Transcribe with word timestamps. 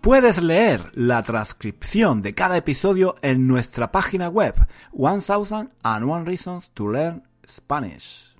Puedes 0.00 0.40
leer 0.40 0.90
la 0.94 1.22
transcripción 1.22 2.22
de 2.22 2.34
cada 2.34 2.56
episodio 2.56 3.16
en 3.20 3.46
nuestra 3.46 3.92
página 3.92 4.30
web 4.30 4.54
1001 4.94 6.24
Reasons 6.24 6.70
to 6.72 6.88
Learn 6.88 7.22
Spanish. 7.46 8.34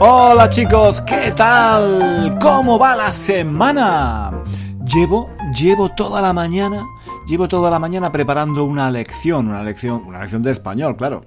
Hola 0.00 0.50
chicos, 0.50 1.00
¿qué 1.00 1.32
tal? 1.34 2.38
¿Cómo 2.42 2.78
va 2.78 2.94
la 2.94 3.08
semana? 3.08 4.32
Llevo, 4.84 5.30
llevo 5.58 5.88
toda 5.88 6.20
la 6.20 6.34
mañana, 6.34 6.84
llevo 7.26 7.48
toda 7.48 7.70
la 7.70 7.78
mañana 7.78 8.12
preparando 8.12 8.64
una 8.64 8.90
lección, 8.90 9.48
una 9.48 9.62
lección, 9.62 10.02
una 10.04 10.20
lección 10.20 10.42
de 10.42 10.50
español, 10.50 10.94
claro 10.98 11.24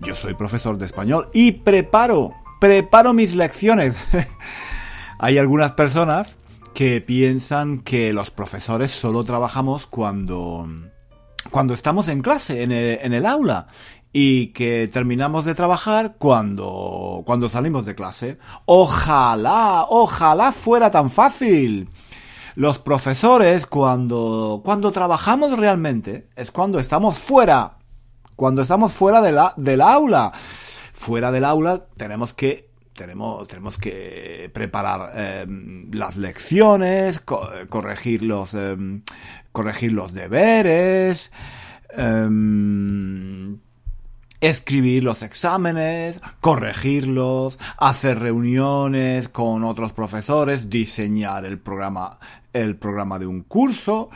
yo 0.00 0.14
soy 0.14 0.34
profesor 0.34 0.78
de 0.78 0.86
español 0.86 1.28
y 1.32 1.52
preparo, 1.52 2.32
preparo 2.60 3.12
mis 3.12 3.34
lecciones. 3.34 3.96
Hay 5.18 5.38
algunas 5.38 5.72
personas 5.72 6.36
que 6.74 7.00
piensan 7.00 7.80
que 7.80 8.12
los 8.12 8.30
profesores 8.30 8.92
solo 8.92 9.24
trabajamos 9.24 9.86
cuando, 9.86 10.68
cuando 11.50 11.74
estamos 11.74 12.06
en 12.08 12.22
clase, 12.22 12.62
en 12.62 12.72
el, 12.72 13.26
aula, 13.26 13.66
y 14.12 14.48
que 14.48 14.86
terminamos 14.86 15.44
de 15.44 15.56
trabajar 15.56 16.14
cuando, 16.18 17.22
cuando 17.26 17.48
salimos 17.48 17.84
de 17.84 17.96
clase. 17.96 18.38
Ojalá, 18.64 19.86
ojalá 19.88 20.52
fuera 20.52 20.90
tan 20.92 21.10
fácil. 21.10 21.90
Los 22.54 22.78
profesores 22.78 23.66
cuando, 23.66 24.62
cuando 24.64 24.92
trabajamos 24.92 25.58
realmente 25.58 26.28
es 26.36 26.52
cuando 26.52 26.78
estamos 26.78 27.16
fuera 27.18 27.77
cuando 28.38 28.62
estamos 28.62 28.92
fuera 28.92 29.20
de 29.20 29.32
la, 29.32 29.52
del 29.56 29.80
aula. 29.80 30.30
Fuera 30.92 31.32
del 31.32 31.44
aula 31.44 31.86
tenemos 31.96 32.34
que 32.34 32.68
tenemos, 32.92 33.48
tenemos 33.48 33.78
que 33.78 34.48
preparar 34.54 35.10
em, 35.16 35.90
las 35.90 36.16
lecciones, 36.16 37.18
corregir, 37.18 38.22
los, 38.22 38.54
em, 38.54 39.02
corregir 39.50 39.90
los 39.90 40.12
deberes, 40.12 41.32
em, 41.90 43.58
escribir 44.40 45.02
los 45.02 45.24
exámenes, 45.24 46.20
corregirlos, 46.40 47.58
hacer 47.76 48.20
reuniones 48.20 49.28
con 49.28 49.64
otros 49.64 49.92
profesores, 49.92 50.70
diseñar 50.70 51.44
el 51.44 51.58
programa, 51.58 52.20
el 52.52 52.76
programa 52.76 53.18
de 53.18 53.26
un 53.26 53.42
curso 53.42 54.10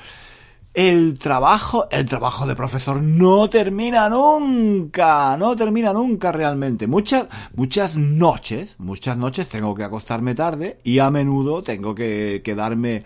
el 0.74 1.18
trabajo, 1.18 1.86
el 1.90 2.08
trabajo 2.08 2.46
de 2.46 2.56
profesor 2.56 3.02
no 3.02 3.50
termina 3.50 4.08
nunca, 4.08 5.36
no 5.36 5.54
termina 5.54 5.92
nunca 5.92 6.32
realmente. 6.32 6.86
Muchas, 6.86 7.28
muchas 7.54 7.96
noches, 7.96 8.76
muchas 8.78 9.16
noches 9.18 9.48
tengo 9.48 9.74
que 9.74 9.84
acostarme 9.84 10.34
tarde 10.34 10.78
y 10.82 10.98
a 10.98 11.10
menudo 11.10 11.62
tengo 11.62 11.94
que 11.94 12.40
quedarme 12.42 13.04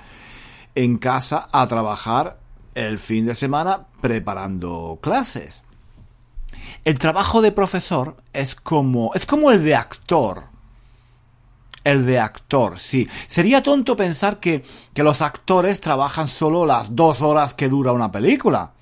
en 0.76 0.98
casa 0.98 1.48
a 1.50 1.66
trabajar 1.66 2.38
el 2.74 2.98
fin 2.98 3.26
de 3.26 3.34
semana 3.34 3.86
preparando 4.00 4.98
clases. 5.02 5.64
El 6.84 6.98
trabajo 6.98 7.42
de 7.42 7.50
profesor 7.50 8.16
es 8.32 8.54
como, 8.54 9.10
es 9.14 9.26
como 9.26 9.50
el 9.50 9.64
de 9.64 9.74
actor. 9.74 10.55
El 11.86 12.04
de 12.04 12.18
actor, 12.18 12.80
sí. 12.80 13.08
Sería 13.28 13.62
tonto 13.62 13.96
pensar 13.96 14.40
que, 14.40 14.64
que 14.92 15.04
los 15.04 15.22
actores 15.22 15.80
trabajan 15.80 16.26
solo 16.26 16.66
las 16.66 16.96
dos 16.96 17.22
horas 17.22 17.54
que 17.54 17.68
dura 17.68 17.92
una 17.92 18.10
película. 18.10 18.72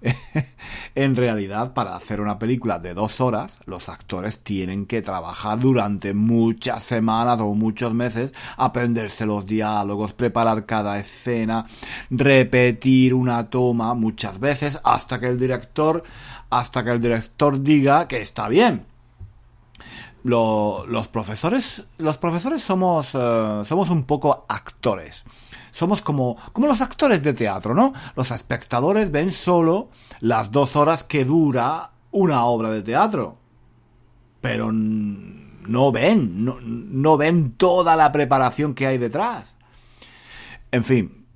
en 0.94 1.14
realidad, 1.14 1.74
para 1.74 1.94
hacer 1.94 2.22
una 2.22 2.38
película 2.38 2.78
de 2.78 2.94
dos 2.94 3.20
horas, 3.20 3.58
los 3.66 3.90
actores 3.90 4.38
tienen 4.38 4.86
que 4.86 5.02
trabajar 5.02 5.58
durante 5.58 6.14
muchas 6.14 6.82
semanas 6.82 7.38
o 7.40 7.52
muchos 7.52 7.92
meses, 7.92 8.32
aprenderse 8.56 9.26
los 9.26 9.44
diálogos, 9.44 10.14
preparar 10.14 10.64
cada 10.64 10.98
escena, 10.98 11.66
repetir 12.08 13.12
una 13.12 13.42
toma 13.42 13.92
muchas 13.92 14.40
veces 14.40 14.80
hasta 14.84 15.20
que 15.20 15.26
el 15.26 15.38
director, 15.38 16.02
hasta 16.48 16.82
que 16.82 16.92
el 16.92 17.00
director 17.00 17.62
diga 17.62 18.08
que 18.08 18.22
está 18.22 18.48
bien 18.48 18.93
los 20.24 21.08
profesores, 21.08 21.84
los 21.98 22.16
profesores 22.16 22.62
somos, 22.62 23.14
eh, 23.14 23.62
somos 23.66 23.90
un 23.90 24.04
poco 24.04 24.46
actores. 24.48 25.24
Somos 25.70 26.00
como, 26.00 26.36
como 26.52 26.66
los 26.66 26.80
actores 26.80 27.22
de 27.22 27.34
teatro, 27.34 27.74
¿no? 27.74 27.92
Los 28.16 28.30
espectadores 28.30 29.10
ven 29.10 29.32
solo 29.32 29.90
las 30.20 30.50
dos 30.50 30.76
horas 30.76 31.04
que 31.04 31.24
dura 31.24 31.92
una 32.10 32.44
obra 32.44 32.70
de 32.70 32.82
teatro. 32.82 33.38
Pero 34.40 34.72
no 34.72 35.92
ven, 35.92 36.44
no, 36.44 36.58
no 36.60 37.16
ven 37.16 37.52
toda 37.52 37.96
la 37.96 38.10
preparación 38.12 38.74
que 38.74 38.86
hay 38.86 38.98
detrás. 38.98 39.56
En 40.70 40.84
fin, 40.84 41.26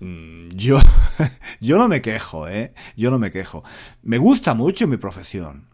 mm, 0.00 0.48
yo, 0.54 0.78
yo 1.60 1.76
no 1.76 1.88
me 1.88 2.00
quejo, 2.00 2.48
¿eh? 2.48 2.72
Yo 2.96 3.10
no 3.10 3.18
me 3.18 3.30
quejo. 3.30 3.62
Me 4.02 4.16
gusta 4.16 4.54
mucho 4.54 4.86
mi 4.86 4.96
profesión. 4.96 5.68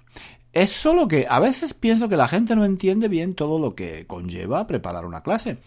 Es 0.52 0.70
solo 0.70 1.08
que 1.08 1.26
a 1.28 1.40
veces 1.40 1.72
pienso 1.72 2.08
que 2.08 2.16
la 2.16 2.28
gente 2.28 2.54
no 2.54 2.64
entiende 2.64 3.08
bien 3.08 3.34
todo 3.34 3.58
lo 3.58 3.74
que 3.74 4.06
conlleva 4.06 4.66
preparar 4.66 5.06
una 5.06 5.22
clase. 5.22 5.58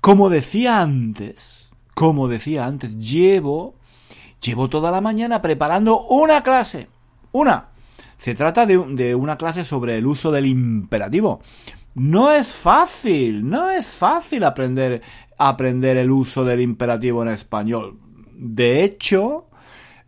Como 0.00 0.30
decía 0.30 0.80
antes, 0.80 1.68
como 1.92 2.28
decía 2.28 2.64
antes, 2.64 2.96
llevo, 2.96 3.74
llevo 4.40 4.70
toda 4.70 4.90
la 4.90 5.02
mañana 5.02 5.42
preparando 5.42 6.06
una 6.06 6.42
clase. 6.42 6.88
Una. 7.32 7.68
Se 8.16 8.34
trata 8.34 8.64
de, 8.64 8.78
de 8.94 9.14
una 9.14 9.36
clase 9.36 9.64
sobre 9.64 9.98
el 9.98 10.06
uso 10.06 10.30
del 10.32 10.46
imperativo. 10.46 11.42
No 11.94 12.32
es 12.32 12.48
fácil, 12.48 13.46
no 13.46 13.68
es 13.68 13.86
fácil 13.86 14.44
aprender, 14.44 15.02
aprender 15.36 15.98
el 15.98 16.10
uso 16.10 16.44
del 16.44 16.62
imperativo 16.62 17.22
en 17.22 17.28
español. 17.28 17.98
De 18.32 18.82
hecho, 18.82 19.50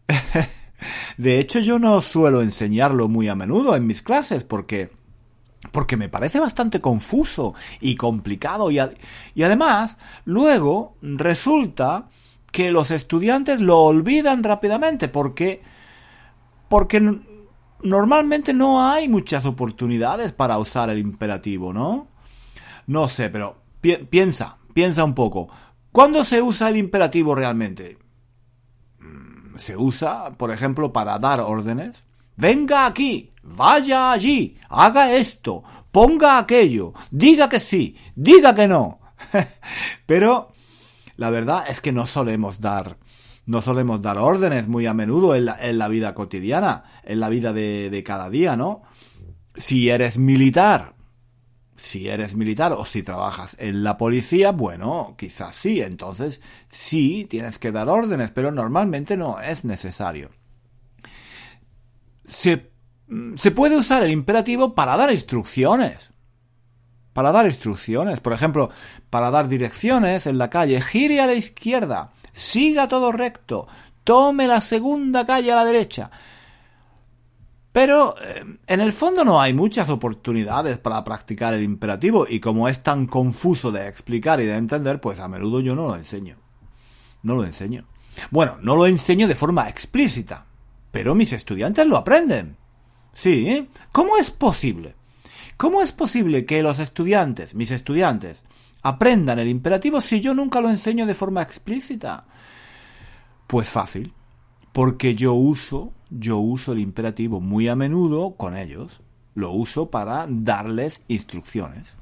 De 1.17 1.39
hecho, 1.39 1.59
yo 1.61 1.79
no 1.79 2.01
suelo 2.01 2.43
enseñarlo 2.43 3.09
muy 3.09 3.29
a 3.29 3.35
menudo 3.35 3.77
en 3.77 3.87
mis 3.87 4.03
clases 4.03 4.45
porque 4.45 4.91
porque 5.71 5.97
me 5.97 6.09
parece 6.09 6.41
bastante 6.41 6.81
confuso 6.81 7.55
y 7.81 7.95
complicado 7.95 8.71
y, 8.71 8.81
además 8.81 9.97
luego 10.25 10.97
resulta 11.01 12.09
que 12.51 12.73
los 12.73 12.91
estudiantes 12.91 13.61
lo 13.61 13.79
olvidan 13.79 14.43
rápidamente 14.43 15.09
porque 15.09 15.63
porque 16.69 17.01
normalmente 17.83 18.55
no 18.55 18.85
hay 18.85 19.09
muchas 19.09 19.45
oportunidades 19.45 20.33
para 20.33 20.59
usar 20.59 20.91
el 20.91 20.99
imperativo, 20.99 21.73
¿no? 21.73 22.09
No 22.87 23.09
sé, 23.09 23.29
pero 23.31 23.63
piensa, 23.81 24.59
piensa 24.73 25.05
un 25.05 25.15
poco. 25.15 25.49
¿Cuándo 25.93 26.25
se 26.25 26.41
usa 26.41 26.71
el 26.71 26.79
imperativo 26.79 27.35
realmente? 27.35 27.99
Se 29.57 29.77
usa, 29.77 30.33
por 30.33 30.51
ejemplo, 30.51 30.93
para 30.93 31.19
dar 31.19 31.41
órdenes. 31.41 32.05
Venga 32.37 32.87
aquí, 32.87 33.31
vaya 33.43 34.13
allí, 34.13 34.57
haga 34.69 35.13
esto, 35.13 35.63
ponga 35.91 36.39
aquello, 36.39 36.93
diga 37.11 37.49
que 37.49 37.61
sí, 37.61 37.97
diga 38.15 38.55
que 38.55 38.69
no. 38.69 39.01
Pero 40.07 40.53
la 41.17 41.31
verdad 41.31 41.65
es 41.69 41.81
que 41.81 41.93
no 41.93 42.07
solemos 42.07 42.61
dar, 42.61 42.97
no 43.47 43.61
solemos 43.61 44.01
dar 44.01 44.19
órdenes 44.19 44.69
muy 44.69 44.87
a 44.87 44.95
menudo 44.95 45.35
en 45.35 45.45
la, 45.79 45.89
vida 45.89 46.15
cotidiana, 46.15 46.85
en 47.05 47.21
la 47.21 47.29
vida 47.29 47.53
de, 47.53 47.91
de 47.91 48.03
cada 48.03 48.31
día, 48.31 48.57
¿no? 48.57 48.83
Si 49.55 49.91
eres 49.91 50.17
militar, 50.17 50.95
si 51.77 52.09
eres 52.09 52.35
militar 52.35 52.73
o 52.73 52.85
si 52.85 53.03
trabajas 53.03 53.57
en 53.59 53.83
la 53.83 53.97
policía, 53.99 54.53
bueno, 54.53 55.15
quizás 55.19 55.55
sí, 55.57 55.81
entonces 55.81 56.41
sí 56.69 57.27
tienes 57.29 57.59
que 57.59 57.73
dar 57.73 57.89
órdenes, 57.89 58.31
pero 58.31 58.53
normalmente 58.53 59.17
no 59.17 59.41
es 59.41 59.65
necesario. 59.65 60.31
Se, 62.25 62.71
se 63.37 63.51
puede 63.51 63.77
usar 63.77 64.03
el 64.03 64.11
imperativo 64.11 64.75
para 64.75 64.97
dar 64.97 65.13
instrucciones. 65.13 66.11
Para 67.13 67.33
dar 67.33 67.47
instrucciones, 67.47 68.21
por 68.21 68.33
ejemplo, 68.33 68.71
para 69.11 69.31
dar 69.31 69.49
direcciones 69.49 70.27
en 70.27 70.39
la 70.39 70.49
calle, 70.49 70.81
gire 70.81 71.21
a 71.21 71.27
la 71.27 71.35
izquierda, 71.35 72.13
siga 72.33 72.89
todo 72.89 73.13
recto, 73.13 73.69
tome 74.05 74.47
la 74.47 74.61
segunda 74.61 75.27
calle 75.27 75.53
a 75.53 75.57
la 75.57 75.65
derecha. 75.65 76.11
Pero 77.73 78.15
eh, 78.21 78.45
en 78.67 78.81
el 78.81 78.93
fondo 78.93 79.25
no 79.25 79.41
hay 79.41 79.55
muchas 79.55 79.89
oportunidades 79.89 80.79
para 80.79 81.03
practicar 81.03 81.55
el 81.55 81.63
imperativo 81.63 82.27
y 82.29 82.39
como 82.39 82.69
es 82.69 82.83
tan 82.83 83.07
confuso 83.07 83.73
de 83.73 83.89
explicar 83.89 84.41
y 84.41 84.47
de 84.47 84.57
entender, 84.57 85.01
pues 85.01 85.19
a 85.21 85.29
menudo 85.29 85.61
yo 85.61 85.75
no 85.75 85.89
lo 85.89 85.97
enseño. 85.97 86.37
No 87.23 87.35
lo 87.35 87.45
enseño. 87.45 87.87
Bueno, 88.31 88.59
no 88.61 88.77
lo 88.77 88.87
enseño 88.87 89.27
de 89.27 89.35
forma 89.35 89.69
explícita, 89.69 90.47
pero 90.91 91.15
mis 91.15 91.33
estudiantes 91.33 91.87
lo 91.87 91.97
aprenden. 91.97 92.57
Sí, 93.15 93.49
¿eh? 93.49 93.69
¿cómo 93.91 94.19
es 94.19 94.31
posible? 94.31 94.95
¿Cómo 95.57 95.81
es 95.83 95.93
posible 95.93 96.45
que 96.45 96.63
los 96.63 96.79
estudiantes, 96.79 97.55
mis 97.55 97.71
estudiantes, 97.71 98.43
aprendan 98.83 99.39
el 99.39 99.49
imperativo 99.49 100.01
si 100.01 100.21
yo 100.21 100.35
nunca 100.35 100.61
lo 100.61 100.69
enseño 100.69 101.07
de 101.07 101.15
forma 101.15 101.41
explícita? 101.41 102.27
Pues 103.47 103.69
fácil, 103.69 104.13
porque 104.73 105.15
yo 105.15 105.35
uso, 105.35 105.93
yo 106.19 106.39
uso 106.39 106.73
el 106.73 106.79
imperativo 106.79 107.41
muy 107.41 107.69
a 107.69 107.77
menudo 107.77 108.35
con 108.37 108.57
ellos. 108.57 109.01
Lo 109.35 109.51
uso 109.51 109.91
para 109.91 110.27
darles 110.29 111.03
instrucciones. 111.09 111.97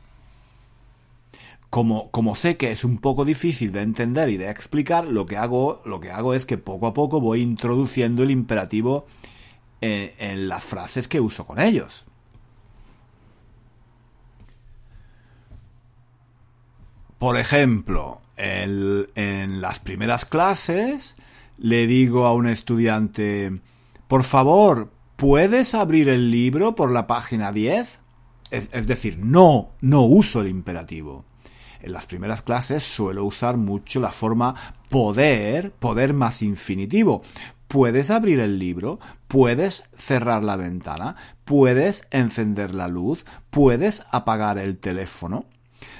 Como, 1.71 2.11
como, 2.11 2.35
sé 2.35 2.57
que 2.57 2.73
es 2.73 2.83
un 2.83 2.99
poco 2.99 3.25
difícil 3.25 3.71
de 3.71 3.83
entender 3.83 4.29
y 4.29 4.37
de 4.37 4.51
explicar, 4.51 5.07
lo 5.07 5.27
que 5.27 5.37
hago, 5.37 5.83
lo 5.85 6.01
que 6.01 6.11
hago 6.11 6.35
es 6.35 6.45
que 6.45 6.59
poco 6.59 6.89
a 6.89 6.95
poco 6.95 7.21
voy 7.21 7.43
introduciendo 7.43 8.25
el 8.25 8.33
imperativo 8.33 9.07
en, 9.81 10.49
las 10.49 10.65
frases 10.65 11.07
que 11.07 11.21
uso 11.21 11.47
con 11.47 11.61
ellos. 11.61 12.07
Por 17.19 17.39
ejemplo, 17.39 18.21
en 18.37 19.61
las 19.61 19.79
primeras 19.79 20.25
clases 20.25 21.15
le 21.61 21.87
digo 21.87 22.27
a 22.27 22.33
un 22.33 22.49
estudiante, 22.49 23.61
por 24.11 24.25
favor, 24.25 24.91
¿puedes 25.15 25.73
abrir 25.73 26.09
el 26.09 26.33
libro 26.33 26.75
por 26.75 26.91
la 26.91 27.07
página 27.07 27.53
10? 27.53 28.01
Es, 28.51 28.69
es, 28.73 28.87
decir, 28.89 29.21
no, 29.21 29.71
no 29.83 30.03
uso 30.03 30.41
el 30.41 30.49
imperativo. 30.49 31.25
En 31.81 31.93
las 31.93 32.07
primeras 32.07 32.43
clases 32.43 32.83
suelo 32.83 33.25
usar 33.25 33.57
mucho 33.57 34.01
la 34.01 34.11
forma 34.11 34.57
poder, 34.89 35.71
poder 35.71 36.13
más 36.13 36.43
infinitivo. 36.43 37.23
Puedes 37.69 38.11
abrir 38.11 38.41
el 38.41 38.59
libro, 38.59 38.99
puedes 39.29 39.85
cerrar 39.97 40.43
la 40.43 40.57
ventana, 40.57 41.15
puedes 41.45 42.09
encender 42.11 42.75
la 42.75 42.89
luz, 42.89 43.25
puedes 43.51 44.03
apagar 44.11 44.59
el 44.59 44.79
teléfono. 44.79 45.45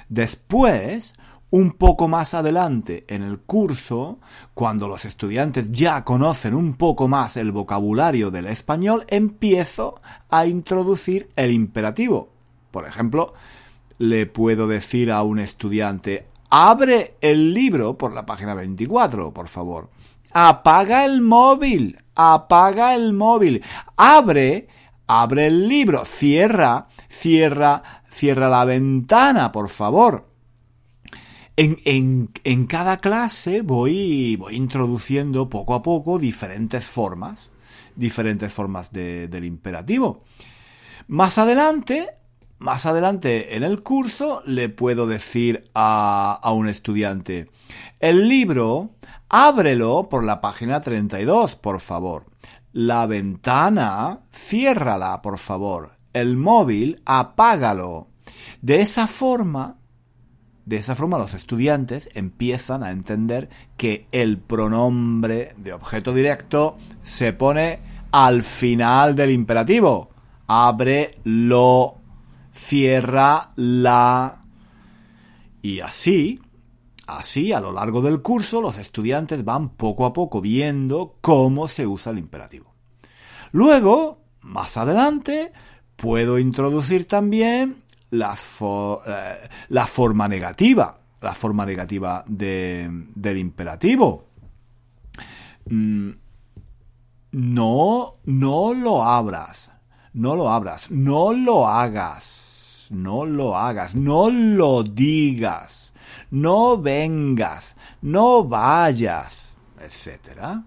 Después 0.09 1.13
un 1.51 1.73
poco 1.73 2.07
más 2.07 2.33
adelante 2.33 3.03
en 3.07 3.23
el 3.23 3.39
curso, 3.41 4.19
cuando 4.53 4.87
los 4.87 5.03
estudiantes 5.03 5.71
ya 5.71 6.03
conocen 6.05 6.55
un 6.55 6.75
poco 6.75 7.09
más 7.09 7.35
el 7.35 7.51
vocabulario 7.51 8.31
del 8.31 8.47
español, 8.47 9.05
empiezo 9.09 10.01
a 10.29 10.45
introducir 10.45 11.29
el 11.35 11.51
imperativo. 11.51 12.29
Por 12.71 12.87
ejemplo, 12.87 13.33
le 13.97 14.25
puedo 14.27 14.65
decir 14.65 15.11
a 15.11 15.23
un 15.23 15.39
estudiante, 15.39 16.25
abre 16.49 17.17
el 17.19 17.53
libro 17.53 17.97
por 17.97 18.13
la 18.13 18.25
página 18.25 18.53
24, 18.53 19.33
por 19.33 19.49
favor. 19.49 19.89
Apaga 20.31 21.03
el 21.03 21.19
móvil, 21.19 21.99
apaga 22.15 22.95
el 22.95 23.11
móvil. 23.11 23.61
Abre, 23.97 24.69
abre 25.05 25.47
el 25.47 25.67
libro. 25.67 26.05
Cierra, 26.05 26.87
cierra, 27.09 27.83
cierra 28.09 28.47
la 28.47 28.63
ventana, 28.63 29.51
por 29.51 29.67
favor 29.67 30.30
en, 31.57 32.29
en, 32.43 32.65
cada 32.65 32.97
clase 32.97 33.61
voy, 33.61 34.35
voy 34.37 34.55
introduciendo 34.55 35.49
poco 35.49 35.73
a 35.73 35.81
poco 35.81 36.17
diferentes 36.17 36.85
formas, 36.85 37.51
diferentes 37.95 38.51
formas 38.51 38.91
de, 38.91 39.27
del 39.27 39.45
imperativo. 39.45 40.23
Más 41.07 41.37
adelante, 41.37 42.09
más 42.59 42.85
adelante 42.85 43.55
en 43.55 43.63
el 43.63 43.83
curso 43.83 44.43
le 44.45 44.69
puedo 44.69 45.07
decir 45.07 45.69
a, 45.73 46.39
a 46.41 46.51
un 46.53 46.67
estudiante, 46.67 47.49
el 47.99 48.27
libro, 48.27 48.91
ábrelo 49.29 50.09
por 50.09 50.23
la 50.23 50.41
página 50.41 50.79
32, 50.79 51.55
por 51.55 51.79
favor. 51.79 52.25
La 52.73 53.05
ventana, 53.05 54.21
ciérrala, 54.31 55.21
por 55.21 55.37
favor. 55.37 55.97
El 56.13 56.37
móvil, 56.37 57.01
apágalo. 57.05 58.07
De 58.61 58.79
esa 58.79 59.07
forma, 59.07 59.80
de 60.71 60.77
esa 60.77 60.95
forma 60.95 61.17
los 61.17 61.33
estudiantes 61.33 62.09
empiezan 62.13 62.81
a 62.81 62.91
entender 62.91 63.49
que 63.75 64.07
el 64.13 64.37
pronombre 64.37 65.53
de 65.57 65.73
objeto 65.73 66.13
directo 66.13 66.77
se 67.03 67.33
pone 67.33 67.81
al 68.11 68.41
final 68.41 69.13
del 69.13 69.31
imperativo. 69.31 70.11
Abre, 70.47 71.19
lo, 71.25 71.97
cierra, 72.53 73.51
la. 73.57 74.45
Y 75.61 75.81
así, 75.81 76.39
así 77.05 77.51
a 77.51 77.59
lo 77.59 77.73
largo 77.73 78.01
del 78.01 78.21
curso 78.21 78.61
los 78.61 78.77
estudiantes 78.77 79.43
van 79.43 79.71
poco 79.71 80.05
a 80.05 80.13
poco 80.13 80.39
viendo 80.39 81.17
cómo 81.19 81.67
se 81.67 81.85
usa 81.85 82.13
el 82.13 82.19
imperativo. 82.19 82.73
Luego, 83.51 84.21
más 84.39 84.77
adelante, 84.77 85.51
puedo 85.97 86.39
introducir 86.39 87.09
también 87.09 87.83
eh, 88.11 89.49
la 89.69 89.87
forma 89.87 90.27
negativa, 90.27 90.99
la 91.21 91.33
forma 91.33 91.65
negativa 91.65 92.23
de, 92.27 92.89
del 93.15 93.37
imperativo. 93.37 94.27
Mm, 95.69 96.11
no, 97.31 98.15
no 98.25 98.73
lo 98.73 99.03
abras, 99.03 99.71
no 100.13 100.35
lo 100.35 100.49
abras, 100.49 100.91
no 100.91 101.33
lo 101.33 101.67
hagas, 101.67 102.87
no 102.89 103.25
lo 103.25 103.55
hagas, 103.55 103.95
no 103.95 104.29
lo 104.29 104.83
digas, 104.83 105.93
no 106.29 106.77
vengas, 106.77 107.75
no 108.01 108.43
vayas, 108.43 109.51
etc. 109.79 110.59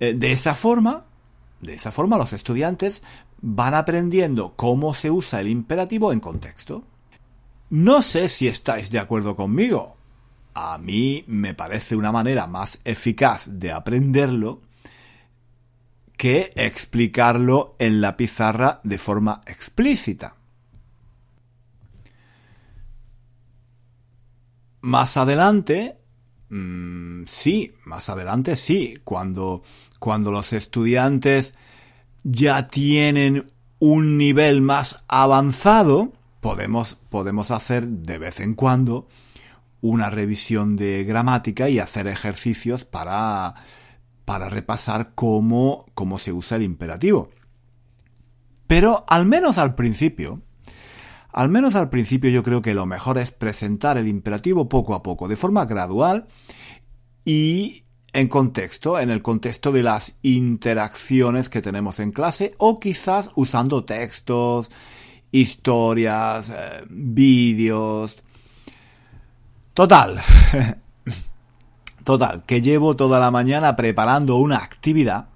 Eh, 0.00 0.14
de 0.14 0.32
esa 0.32 0.54
forma, 0.54 1.04
de 1.60 1.74
esa 1.74 1.92
forma 1.92 2.18
los 2.18 2.32
estudiantes 2.32 3.02
van 3.42 3.74
aprendiendo 3.74 4.54
cómo 4.56 4.94
se 4.94 5.10
usa 5.10 5.40
el 5.40 5.48
imperativo 5.48 6.12
en 6.12 6.20
contexto. 6.20 6.84
No 7.70 8.02
sé 8.02 8.28
si 8.28 8.48
estáis 8.48 8.90
de 8.90 8.98
acuerdo 8.98 9.36
conmigo. 9.36 9.96
A 10.54 10.78
mí 10.78 11.24
me 11.26 11.54
parece 11.54 11.96
una 11.96 12.12
manera 12.12 12.46
más 12.46 12.78
eficaz 12.84 13.48
de 13.52 13.72
aprenderlo 13.72 14.60
que 16.16 16.50
explicarlo 16.54 17.76
en 17.78 18.00
la 18.00 18.16
pizarra 18.16 18.80
de 18.84 18.98
forma 18.98 19.40
explícita. 19.46 20.36
Más 24.82 25.16
adelante, 25.16 25.98
mmm, 26.50 27.24
sí, 27.26 27.74
más 27.84 28.10
adelante 28.10 28.56
sí, 28.56 28.98
cuando, 29.04 29.62
cuando 29.98 30.30
los 30.30 30.52
estudiantes 30.52 31.54
ya 32.24 32.68
tienen 32.68 33.46
un 33.78 34.18
nivel 34.18 34.62
más 34.62 35.02
avanzado, 35.08 36.12
podemos, 36.40 36.96
podemos 37.08 37.50
hacer 37.50 37.86
de 37.86 38.18
vez 38.18 38.40
en 38.40 38.54
cuando 38.54 39.08
una 39.80 40.10
revisión 40.10 40.76
de 40.76 41.04
gramática 41.04 41.68
y 41.68 41.78
hacer 41.78 42.06
ejercicios 42.06 42.84
para, 42.84 43.54
para 44.24 44.48
repasar 44.48 45.12
cómo, 45.14 45.86
cómo 45.94 46.18
se 46.18 46.32
usa 46.32 46.56
el 46.56 46.62
imperativo. 46.62 47.30
Pero 48.66 49.04
al 49.08 49.26
menos 49.26 49.58
al 49.58 49.74
principio, 49.74 50.42
al 51.32 51.48
menos 51.48 51.74
al 51.74 51.90
principio 51.90 52.30
yo 52.30 52.42
creo 52.42 52.62
que 52.62 52.74
lo 52.74 52.86
mejor 52.86 53.18
es 53.18 53.30
presentar 53.30 53.96
el 53.96 54.08
imperativo 54.08 54.68
poco 54.68 54.94
a 54.94 55.02
poco, 55.02 55.26
de 55.26 55.36
forma 55.36 55.64
gradual 55.64 56.26
y 57.24 57.84
en 58.12 58.28
contexto, 58.28 58.98
en 58.98 59.10
el 59.10 59.22
contexto 59.22 59.72
de 59.72 59.82
las 59.82 60.14
interacciones 60.22 61.48
que 61.48 61.60
tenemos 61.60 62.00
en 62.00 62.12
clase 62.12 62.54
o 62.58 62.80
quizás 62.80 63.30
usando 63.34 63.84
textos, 63.84 64.68
historias, 65.30 66.50
eh, 66.50 66.84
vídeos. 66.88 68.16
Total. 69.74 70.20
Total, 72.04 72.42
que 72.44 72.60
llevo 72.60 72.96
toda 72.96 73.20
la 73.20 73.30
mañana 73.30 73.76
preparando 73.76 74.36
una 74.36 74.56
actividad 74.56 75.28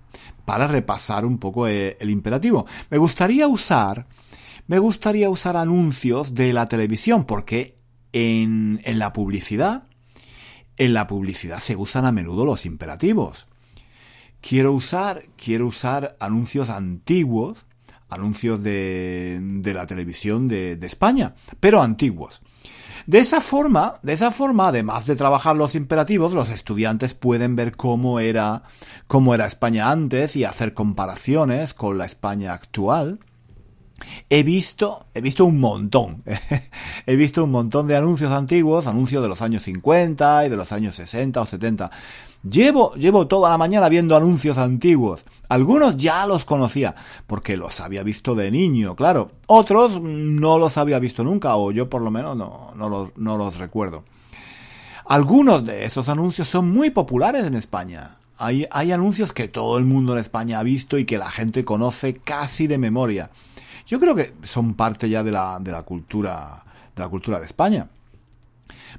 para 0.44 0.66
repasar 0.66 1.24
un 1.24 1.38
poco 1.38 1.68
eh, 1.68 1.96
el 2.00 2.10
imperativo. 2.10 2.66
Me 2.90 2.98
gustaría 2.98 3.46
usar, 3.46 4.06
me 4.66 4.78
gustaría 4.78 5.30
usar 5.30 5.56
anuncios 5.56 6.34
de 6.34 6.52
la 6.52 6.66
televisión 6.66 7.24
porque 7.24 7.76
en, 8.12 8.80
en 8.84 8.98
la 8.98 9.12
publicidad 9.12 9.84
en 10.76 10.94
la 10.94 11.06
publicidad 11.06 11.60
se 11.60 11.76
usan 11.76 12.06
a 12.06 12.12
menudo 12.12 12.44
los 12.44 12.66
imperativos. 12.66 13.46
Quiero 14.40 14.72
usar, 14.72 15.22
quiero 15.42 15.66
usar 15.66 16.16
anuncios 16.20 16.68
antiguos, 16.68 17.64
anuncios 18.10 18.62
de, 18.62 19.38
de 19.40 19.74
la 19.74 19.86
televisión 19.86 20.46
de, 20.46 20.78
España, 20.82 21.34
pero 21.60 21.82
antiguos. 21.82 22.42
De 23.06 23.18
esa 23.18 23.40
forma, 23.40 23.94
de 24.02 24.14
esa 24.14 24.30
forma, 24.30 24.68
además 24.68 25.06
de 25.06 25.16
trabajar 25.16 25.56
los 25.56 25.74
imperativos, 25.74 26.32
los 26.32 26.48
estudiantes 26.48 27.14
pueden 27.14 27.54
ver 27.54 27.76
cómo 27.76 28.20
era, 28.20 28.62
cómo 29.06 29.34
era 29.34 29.46
España 29.46 29.90
antes 29.90 30.36
y 30.36 30.44
hacer 30.44 30.72
comparaciones 30.72 31.74
con 31.74 31.98
la 31.98 32.06
España 32.06 32.54
actual. 32.54 33.18
He 34.28 34.42
visto, 34.42 35.06
he 35.14 35.20
visto 35.20 35.44
un 35.44 35.60
montón. 35.60 36.22
he 37.06 37.16
visto 37.16 37.44
un 37.44 37.50
montón 37.50 37.86
de 37.86 37.96
anuncios 37.96 38.32
antiguos, 38.32 38.86
anuncios 38.86 39.22
de 39.22 39.28
los 39.28 39.40
años 39.42 39.62
50 39.62 40.46
y 40.46 40.48
de 40.48 40.56
los 40.56 40.72
años 40.72 40.96
60 40.96 41.40
o 41.40 41.46
70. 41.46 41.90
Llevo, 42.48 42.94
llevo 42.94 43.26
toda 43.26 43.50
la 43.50 43.58
mañana 43.58 43.88
viendo 43.88 44.14
anuncios 44.16 44.58
antiguos. 44.58 45.24
Algunos 45.48 45.96
ya 45.96 46.26
los 46.26 46.44
conocía, 46.44 46.94
porque 47.26 47.56
los 47.56 47.80
había 47.80 48.02
visto 48.02 48.34
de 48.34 48.50
niño, 48.50 48.94
claro. 48.94 49.30
Otros 49.46 50.00
no 50.02 50.58
los 50.58 50.76
había 50.76 50.98
visto 50.98 51.24
nunca, 51.24 51.56
o 51.56 51.70
yo 51.70 51.88
por 51.88 52.02
lo 52.02 52.10
menos 52.10 52.36
no, 52.36 52.72
no, 52.76 52.88
los, 52.88 53.16
no 53.16 53.38
los 53.38 53.56
recuerdo. 53.56 54.04
Algunos 55.06 55.64
de 55.64 55.84
esos 55.84 56.08
anuncios 56.08 56.48
son 56.48 56.70
muy 56.70 56.90
populares 56.90 57.46
en 57.46 57.54
España. 57.54 58.16
Hay, 58.36 58.66
hay 58.70 58.92
anuncios 58.92 59.32
que 59.32 59.48
todo 59.48 59.78
el 59.78 59.84
mundo 59.84 60.12
en 60.12 60.18
España 60.18 60.58
ha 60.58 60.62
visto 60.62 60.98
y 60.98 61.06
que 61.06 61.18
la 61.18 61.30
gente 61.30 61.64
conoce 61.64 62.16
casi 62.16 62.66
de 62.66 62.76
memoria. 62.76 63.30
Yo 63.86 64.00
creo 64.00 64.14
que 64.14 64.34
son 64.42 64.74
parte 64.74 65.08
ya 65.08 65.22
de 65.22 65.30
la, 65.30 65.58
de 65.60 65.72
la 65.72 65.82
cultura, 65.82 66.64
de 66.94 67.02
la 67.02 67.08
cultura 67.08 67.38
de 67.38 67.46
España. 67.46 67.88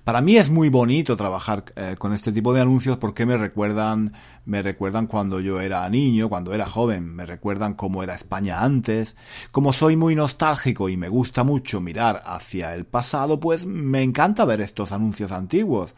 Para 0.03 0.21
mí 0.21 0.37
es 0.37 0.49
muy 0.49 0.69
bonito 0.69 1.15
trabajar 1.15 1.63
eh, 1.75 1.95
con 1.97 2.13
este 2.13 2.31
tipo 2.31 2.53
de 2.53 2.61
anuncios 2.61 2.97
porque 2.97 3.25
me 3.25 3.37
recuerdan, 3.37 4.13
me 4.45 4.61
recuerdan 4.61 5.07
cuando 5.07 5.39
yo 5.39 5.61
era 5.61 5.89
niño, 5.89 6.29
cuando 6.29 6.53
era 6.53 6.65
joven, 6.65 7.15
me 7.15 7.25
recuerdan 7.25 7.73
cómo 7.73 8.03
era 8.03 8.13
España 8.13 8.61
antes. 8.61 9.15
Como 9.51 9.73
soy 9.73 9.95
muy 9.95 10.15
nostálgico 10.15 10.89
y 10.89 10.97
me 10.97 11.09
gusta 11.09 11.43
mucho 11.43 11.81
mirar 11.81 12.21
hacia 12.25 12.75
el 12.75 12.85
pasado, 12.85 13.39
pues 13.39 13.65
me 13.65 14.03
encanta 14.03 14.45
ver 14.45 14.61
estos 14.61 14.91
anuncios 14.91 15.31
antiguos. 15.31 15.95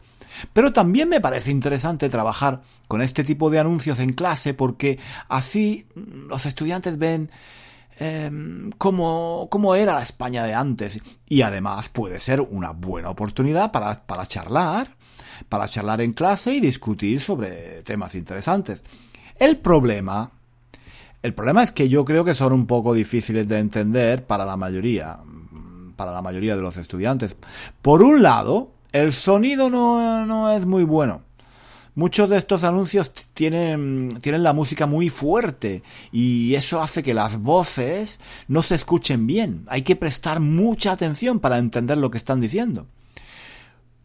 Pero 0.52 0.72
también 0.72 1.08
me 1.08 1.20
parece 1.20 1.50
interesante 1.50 2.08
trabajar 2.08 2.62
con 2.86 3.02
este 3.02 3.24
tipo 3.24 3.50
de 3.50 3.58
anuncios 3.58 3.98
en 3.98 4.12
clase 4.12 4.54
porque 4.54 4.98
así 5.28 5.86
los 5.94 6.46
estudiantes 6.46 6.98
ven 6.98 7.30
eh, 7.98 8.30
cómo, 8.78 9.48
cómo, 9.50 9.74
era 9.74 9.94
la 9.94 10.02
España 10.02 10.44
de 10.44 10.54
antes. 10.54 11.00
Y 11.28 11.42
además 11.42 11.88
puede 11.88 12.18
ser 12.18 12.40
una 12.40 12.70
buena 12.70 13.10
oportunidad 13.10 13.72
para, 13.72 14.06
para 14.06 14.26
charlar, 14.26 14.96
para 15.48 15.68
charlar 15.68 16.00
en 16.00 16.12
clase 16.12 16.54
y 16.54 16.60
discutir 16.60 17.20
sobre 17.20 17.82
temas 17.82 18.14
interesantes. 18.14 18.82
El 19.38 19.58
problema, 19.58 20.30
el 21.22 21.34
problema 21.34 21.62
es 21.62 21.72
que 21.72 21.88
yo 21.88 22.04
creo 22.04 22.24
que 22.24 22.34
son 22.34 22.52
un 22.52 22.66
poco 22.66 22.94
difíciles 22.94 23.46
de 23.48 23.58
entender 23.58 24.26
para 24.26 24.44
la 24.44 24.56
mayoría, 24.56 25.18
para 25.96 26.12
la 26.12 26.22
mayoría 26.22 26.56
de 26.56 26.62
los 26.62 26.76
estudiantes. 26.76 27.36
Por 27.82 28.02
un 28.02 28.22
lado, 28.22 28.72
el 28.92 29.12
sonido 29.12 29.70
no, 29.70 30.26
no 30.26 30.50
es 30.50 30.66
muy 30.66 30.84
bueno. 30.84 31.27
Muchos 31.98 32.30
de 32.30 32.38
estos 32.38 32.62
anuncios 32.62 33.10
tienen, 33.34 34.20
tienen 34.22 34.44
la 34.44 34.52
música 34.52 34.86
muy 34.86 35.10
fuerte 35.10 35.82
y 36.12 36.54
eso 36.54 36.80
hace 36.80 37.02
que 37.02 37.12
las 37.12 37.38
voces 37.42 38.20
no 38.46 38.62
se 38.62 38.76
escuchen 38.76 39.26
bien. 39.26 39.64
Hay 39.66 39.82
que 39.82 39.96
prestar 39.96 40.38
mucha 40.38 40.92
atención 40.92 41.40
para 41.40 41.58
entender 41.58 41.98
lo 41.98 42.12
que 42.12 42.18
están 42.18 42.40
diciendo. 42.40 42.86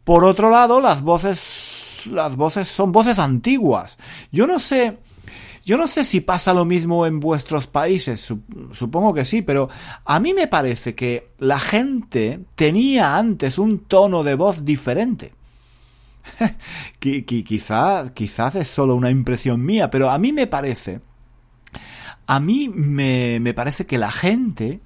Por 0.03 0.23
otro 0.23 0.50
lado, 0.50 0.81
las 0.81 1.03
voces, 1.03 2.07
las 2.09 2.35
voces 2.35 2.67
son 2.67 2.91
voces 2.91 3.19
antiguas. 3.19 4.00
Yo 4.31 4.47
no 4.47 4.57
sé, 4.57 4.97
yo 5.63 5.77
no 5.77 5.88
sé 5.88 6.03
si 6.03 6.19
pasa 6.19 6.51
lo 6.51 6.65
mismo 6.65 7.05
en 7.05 7.19
vuestros 7.19 7.67
países, 7.67 8.33
supongo 8.71 9.13
que 9.13 9.23
sí, 9.23 9.43
pero 9.43 9.69
a 10.03 10.19
mí 10.19 10.33
me 10.33 10.47
parece 10.47 10.95
que 10.95 11.29
la 11.38 11.59
gente 11.59 12.39
tenía 12.55 13.17
antes 13.17 13.59
un 13.59 13.85
tono 13.85 14.23
de 14.23 14.33
voz 14.33 14.65
diferente. 14.65 15.42
quizás, 17.00 18.12
quizás 18.12 18.56
es 18.56 18.68
solo 18.68 18.96
una 18.96 19.10
impresión 19.10 19.63
mía, 19.63 19.89
pero 19.89 20.10
a 20.10 20.18
mí 20.18 20.32
me 20.32 20.48
parece, 20.48 21.01
a 22.27 22.39
mí 22.39 22.70
me, 22.70 23.39
me 23.39 23.53
parece 23.53 23.86
que 23.86 23.98
la 23.98 24.12
gente 24.12 24.82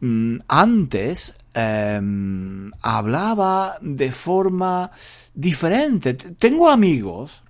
mm, 0.00 0.38
antes 0.48 1.34
em, 1.54 2.70
hablaba 2.82 3.76
de 3.80 4.12
forma 4.12 4.90
diferente. 5.34 6.14
Tengo 6.14 6.70
amigos, 6.70 7.42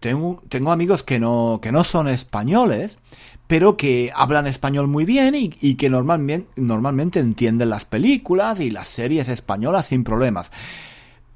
tengo, 0.00 0.42
tengo 0.48 0.72
amigos 0.72 1.02
que 1.02 1.18
no, 1.18 1.60
que 1.62 1.72
no 1.72 1.84
son 1.84 2.08
españoles, 2.08 2.98
pero 3.46 3.76
que 3.78 4.12
hablan 4.14 4.46
español 4.46 4.88
muy 4.88 5.06
bien 5.06 5.34
y, 5.34 5.50
y, 5.60 5.76
que 5.76 5.88
normalmente, 5.88 6.50
normalmente 6.56 7.18
entienden 7.18 7.70
las 7.70 7.86
películas 7.86 8.60
y 8.60 8.70
las 8.70 8.88
series 8.88 9.28
españolas 9.28 9.86
sin 9.86 10.04
problemas. 10.04 10.52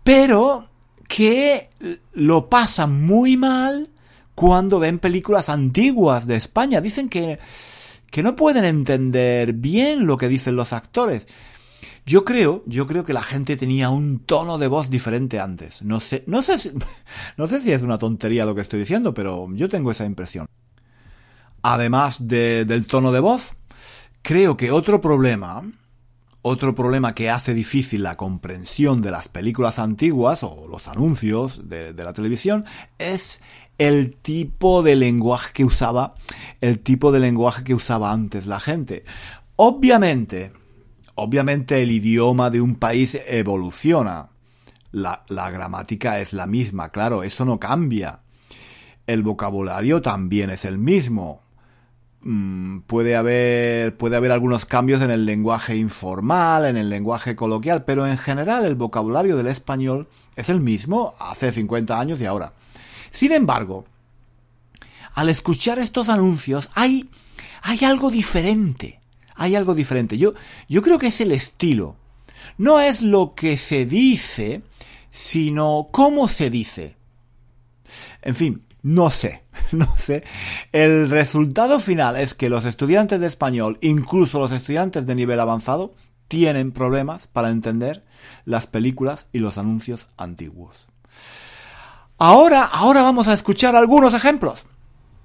Pero 0.04 0.68
que 1.12 1.68
lo 2.14 2.48
pasan 2.48 3.04
muy 3.04 3.36
mal 3.36 3.90
cuando 4.34 4.78
ven 4.78 4.98
películas 4.98 5.50
antiguas 5.50 6.26
de 6.26 6.36
España. 6.36 6.80
Dicen 6.80 7.10
que, 7.10 7.38
que 8.10 8.22
no 8.22 8.34
pueden 8.34 8.64
entender 8.64 9.52
bien 9.52 10.06
lo 10.06 10.16
que 10.16 10.28
dicen 10.28 10.56
los 10.56 10.72
actores. 10.72 11.26
Yo 12.06 12.24
creo, 12.24 12.64
yo 12.64 12.86
creo 12.86 13.04
que 13.04 13.12
la 13.12 13.22
gente 13.22 13.58
tenía 13.58 13.90
un 13.90 14.20
tono 14.20 14.56
de 14.56 14.68
voz 14.68 14.88
diferente 14.88 15.38
antes. 15.38 15.82
No 15.82 16.00
sé, 16.00 16.24
no 16.26 16.40
sé 16.40 16.58
si, 16.58 16.72
no 17.36 17.46
sé 17.46 17.60
si 17.60 17.72
es 17.72 17.82
una 17.82 17.98
tontería 17.98 18.46
lo 18.46 18.54
que 18.54 18.62
estoy 18.62 18.78
diciendo, 18.78 19.12
pero 19.12 19.48
yo 19.52 19.68
tengo 19.68 19.90
esa 19.90 20.06
impresión. 20.06 20.46
Además 21.60 22.26
de, 22.26 22.64
del 22.64 22.86
tono 22.86 23.12
de 23.12 23.20
voz, 23.20 23.54
creo 24.22 24.56
que 24.56 24.70
otro 24.70 25.02
problema 25.02 25.62
otro 26.42 26.74
problema 26.74 27.14
que 27.14 27.30
hace 27.30 27.54
difícil 27.54 28.02
la 28.02 28.16
comprensión 28.16 29.00
de 29.00 29.12
las 29.12 29.28
películas 29.28 29.78
antiguas 29.78 30.42
o 30.42 30.66
los 30.68 30.88
anuncios 30.88 31.68
de, 31.68 31.94
la 31.94 32.12
televisión 32.12 32.64
es 32.98 33.40
el 33.78 34.16
tipo 34.16 34.82
de 34.82 34.96
lenguaje 34.96 35.52
que 35.52 35.64
usaba, 35.64 36.14
el 36.60 36.80
tipo 36.80 37.12
de 37.12 37.20
lenguaje 37.20 37.62
que 37.62 37.74
usaba 37.74 38.12
antes 38.12 38.46
la 38.46 38.58
gente. 38.58 39.04
Obviamente, 39.54 40.52
obviamente 41.14 41.80
el 41.82 41.92
idioma 41.92 42.50
de 42.50 42.60
un 42.60 42.74
país 42.74 43.18
evoluciona. 43.26 44.28
La, 44.90 45.24
la 45.28 45.50
gramática 45.50 46.20
es 46.20 46.34
la 46.34 46.46
misma, 46.46 46.90
claro, 46.90 47.22
eso 47.22 47.44
no 47.44 47.58
cambia. 47.58 48.20
El 49.06 49.22
vocabulario 49.22 50.00
también 50.00 50.50
es 50.50 50.64
el 50.64 50.76
mismo. 50.76 51.40
Mm, 52.24 52.80
puede 52.80 53.16
haber, 53.16 53.96
puede 53.96 54.16
haber 54.16 54.30
algunos 54.30 54.64
cambios 54.64 55.02
en 55.02 55.10
el 55.10 55.26
lenguaje 55.26 55.76
informal, 55.76 56.66
en 56.66 56.76
el 56.76 56.88
lenguaje 56.88 57.34
coloquial, 57.34 57.84
pero 57.84 58.06
en 58.06 58.16
general 58.16 58.64
el 58.64 58.76
vocabulario 58.76 59.36
del 59.36 59.48
español 59.48 60.08
es 60.36 60.48
el 60.48 60.60
mismo 60.60 61.14
hace 61.18 61.50
50 61.50 61.98
años 61.98 62.20
y 62.20 62.26
ahora. 62.26 62.52
Sin 63.10 63.32
embargo, 63.32 63.86
al 65.14 65.28
escuchar 65.28 65.78
estos 65.80 66.08
anuncios 66.08 66.70
hay, 66.74 67.10
hay 67.62 67.84
algo 67.84 68.10
diferente. 68.10 69.00
Hay 69.34 69.56
algo 69.56 69.74
diferente. 69.74 70.16
Yo, 70.16 70.34
yo 70.68 70.82
creo 70.82 70.98
que 70.98 71.08
es 71.08 71.20
el 71.20 71.32
estilo. 71.32 71.96
No 72.56 72.80
es 72.80 73.02
lo 73.02 73.34
que 73.34 73.56
se 73.56 73.84
dice, 73.84 74.62
sino 75.10 75.88
cómo 75.90 76.28
se 76.28 76.50
dice. 76.50 76.96
En 78.22 78.34
fin, 78.34 78.62
no 78.82 79.10
sé, 79.10 79.44
no 79.72 79.88
sé. 79.96 80.24
El 80.72 81.08
resultado 81.08 81.80
final 81.80 82.16
es 82.16 82.34
que 82.34 82.50
los 82.50 82.64
estudiantes 82.64 83.20
de 83.20 83.26
español, 83.26 83.78
incluso 83.80 84.40
los 84.40 84.52
estudiantes 84.52 85.06
de 85.06 85.14
nivel 85.14 85.40
avanzado, 85.40 85.94
tienen 86.28 86.72
problemas 86.72 87.28
para 87.28 87.50
entender 87.50 88.04
las 88.44 88.66
películas 88.66 89.26
y 89.32 89.38
los 89.38 89.58
anuncios 89.58 90.08
antiguos. 90.16 90.86
Ahora, 92.18 92.64
ahora 92.64 93.02
vamos 93.02 93.28
a 93.28 93.34
escuchar 93.34 93.76
algunos 93.76 94.14
ejemplos. 94.14 94.64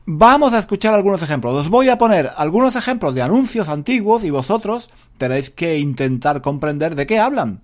Vamos 0.06 0.54
a 0.54 0.60
escuchar 0.60 0.94
algunos 0.94 1.22
ejemplos. 1.22 1.54
Os 1.54 1.70
voy 1.70 1.90
a 1.90 1.98
poner 1.98 2.32
algunos 2.38 2.76
ejemplos 2.76 3.14
de 3.14 3.22
anuncios 3.22 3.70
antiguos 3.70 4.24
y 4.24 4.30
vosotros 4.30 4.90
tenéis 5.18 5.50
que 5.50 5.80
intentar 5.80 6.42
comprender 6.42 6.96
de 6.96 7.06
qué 7.06 7.20
hablan. 7.20 7.62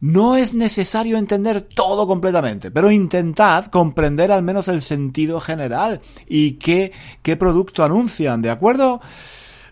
No 0.00 0.36
es 0.36 0.54
necesario 0.54 1.18
entender 1.18 1.60
todo 1.60 2.06
completamente, 2.06 2.70
pero 2.70 2.90
intentad 2.90 3.66
comprender 3.66 4.30
al 4.30 4.42
menos 4.44 4.68
el 4.68 4.80
sentido 4.80 5.40
general 5.40 6.00
y 6.28 6.52
qué, 6.52 6.92
qué 7.22 7.36
producto 7.36 7.82
anuncian, 7.82 8.40
¿de 8.40 8.50
acuerdo? 8.50 9.00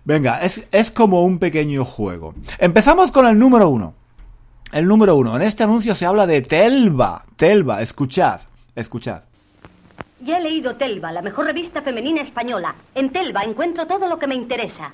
Venga, 0.04 0.40
es, 0.40 0.64
es 0.72 0.90
como 0.90 1.24
un 1.24 1.38
pequeño 1.38 1.84
juego. 1.84 2.34
Empezamos 2.58 3.12
con 3.12 3.26
el 3.26 3.38
número 3.38 3.68
uno. 3.68 3.94
El 4.72 4.88
número 4.88 5.14
uno. 5.14 5.36
En 5.36 5.42
este 5.42 5.62
anuncio 5.62 5.94
se 5.94 6.06
habla 6.06 6.26
de 6.26 6.42
Telva. 6.42 7.24
Telva, 7.36 7.80
escuchad, 7.80 8.40
escuchad. 8.74 9.22
Ya 10.24 10.38
he 10.38 10.42
leído 10.42 10.74
Telva, 10.74 11.12
la 11.12 11.22
mejor 11.22 11.46
revista 11.46 11.82
femenina 11.82 12.22
española. 12.22 12.74
En 12.96 13.10
Telva 13.10 13.44
encuentro 13.44 13.86
todo 13.86 14.08
lo 14.08 14.18
que 14.18 14.26
me 14.26 14.34
interesa. 14.34 14.92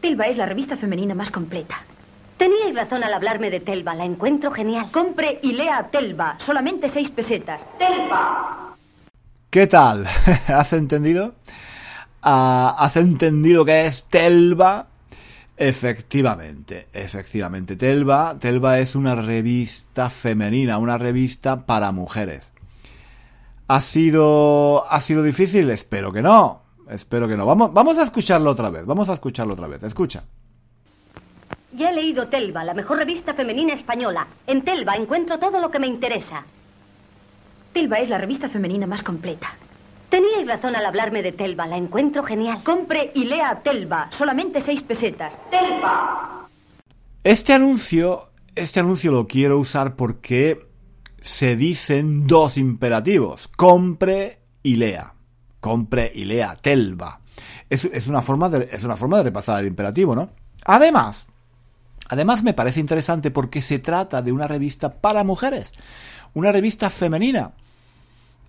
Telva 0.00 0.26
es 0.28 0.36
la 0.36 0.46
revista 0.46 0.76
femenina 0.76 1.14
más 1.14 1.32
completa. 1.32 1.82
Teníais 2.36 2.74
razón 2.74 3.02
al 3.02 3.14
hablarme 3.14 3.50
de 3.50 3.60
Telva, 3.60 3.94
la 3.94 4.04
encuentro 4.04 4.50
genial. 4.50 4.90
Compre 4.90 5.40
y 5.42 5.52
lea 5.52 5.88
Telva, 5.90 6.36
solamente 6.38 6.88
seis 6.88 7.08
pesetas. 7.08 7.62
¡Telva! 7.78 8.74
¿Qué 9.48 9.66
tal? 9.66 10.06
¿Has 10.48 10.72
entendido? 10.74 11.34
Ah, 12.22 12.76
¿Has 12.78 12.96
entendido 12.96 13.64
qué 13.64 13.86
es 13.86 14.04
Telva? 14.04 14.88
Efectivamente, 15.56 16.88
efectivamente. 16.92 17.76
Telva, 17.76 18.38
Telva 18.38 18.80
es 18.80 18.94
una 18.94 19.14
revista 19.14 20.10
femenina, 20.10 20.76
una 20.76 20.98
revista 20.98 21.64
para 21.64 21.90
mujeres. 21.92 22.52
¿Ha 23.68 23.80
sido, 23.80 24.84
ha 24.90 25.00
sido 25.00 25.22
difícil? 25.22 25.70
Espero 25.70 26.12
que 26.12 26.20
no. 26.20 26.60
Espero 26.90 27.26
que 27.26 27.36
no. 27.36 27.46
Vamos, 27.46 27.72
vamos 27.72 27.96
a 27.96 28.02
escucharlo 28.02 28.50
otra 28.50 28.68
vez. 28.68 28.84
Vamos 28.84 29.08
a 29.08 29.14
escucharlo 29.14 29.54
otra 29.54 29.66
vez. 29.66 29.82
Escucha. 29.82 30.24
Ya 31.76 31.90
he 31.90 31.94
leído 31.94 32.28
Telva, 32.28 32.64
la 32.64 32.72
mejor 32.72 32.96
revista 32.96 33.34
femenina 33.34 33.74
española. 33.74 34.26
En 34.46 34.62
Telva 34.62 34.96
encuentro 34.96 35.38
todo 35.38 35.60
lo 35.60 35.70
que 35.70 35.78
me 35.78 35.86
interesa. 35.86 36.46
Telva 37.74 37.98
es 37.98 38.08
la 38.08 38.16
revista 38.16 38.48
femenina 38.48 38.86
más 38.86 39.02
completa. 39.02 39.54
Teníais 40.08 40.46
razón 40.46 40.74
al 40.74 40.86
hablarme 40.86 41.22
de 41.22 41.32
Telva, 41.32 41.66
la 41.66 41.76
encuentro 41.76 42.22
genial. 42.22 42.62
Compre 42.62 43.12
y 43.14 43.24
lea 43.24 43.60
Telva, 43.62 44.08
solamente 44.10 44.62
seis 44.62 44.80
pesetas. 44.80 45.34
Telva. 45.50 46.48
Este 47.22 47.52
anuncio, 47.52 48.30
este 48.54 48.80
anuncio 48.80 49.12
lo 49.12 49.26
quiero 49.26 49.58
usar 49.58 49.96
porque 49.96 50.66
se 51.20 51.56
dicen 51.56 52.26
dos 52.26 52.56
imperativos. 52.56 53.48
Compre 53.48 54.38
y 54.62 54.76
lea. 54.76 55.12
Compre 55.60 56.10
y 56.14 56.24
lea 56.24 56.54
Telva. 56.54 57.20
Es, 57.68 57.84
es, 57.84 58.06
una 58.06 58.22
forma 58.22 58.48
de, 58.48 58.70
es 58.72 58.82
una 58.82 58.96
forma 58.96 59.18
de 59.18 59.24
repasar 59.24 59.60
el 59.60 59.66
imperativo, 59.66 60.14
¿no? 60.14 60.30
Además, 60.64 61.26
además 62.08 62.42
me 62.42 62.54
parece 62.54 62.80
interesante 62.80 63.30
porque 63.30 63.60
se 63.60 63.78
trata 63.78 64.22
de 64.22 64.32
una 64.32 64.46
revista 64.46 64.92
para 64.92 65.24
mujeres. 65.24 65.72
Una 66.34 66.52
revista 66.52 66.90
femenina. 66.90 67.52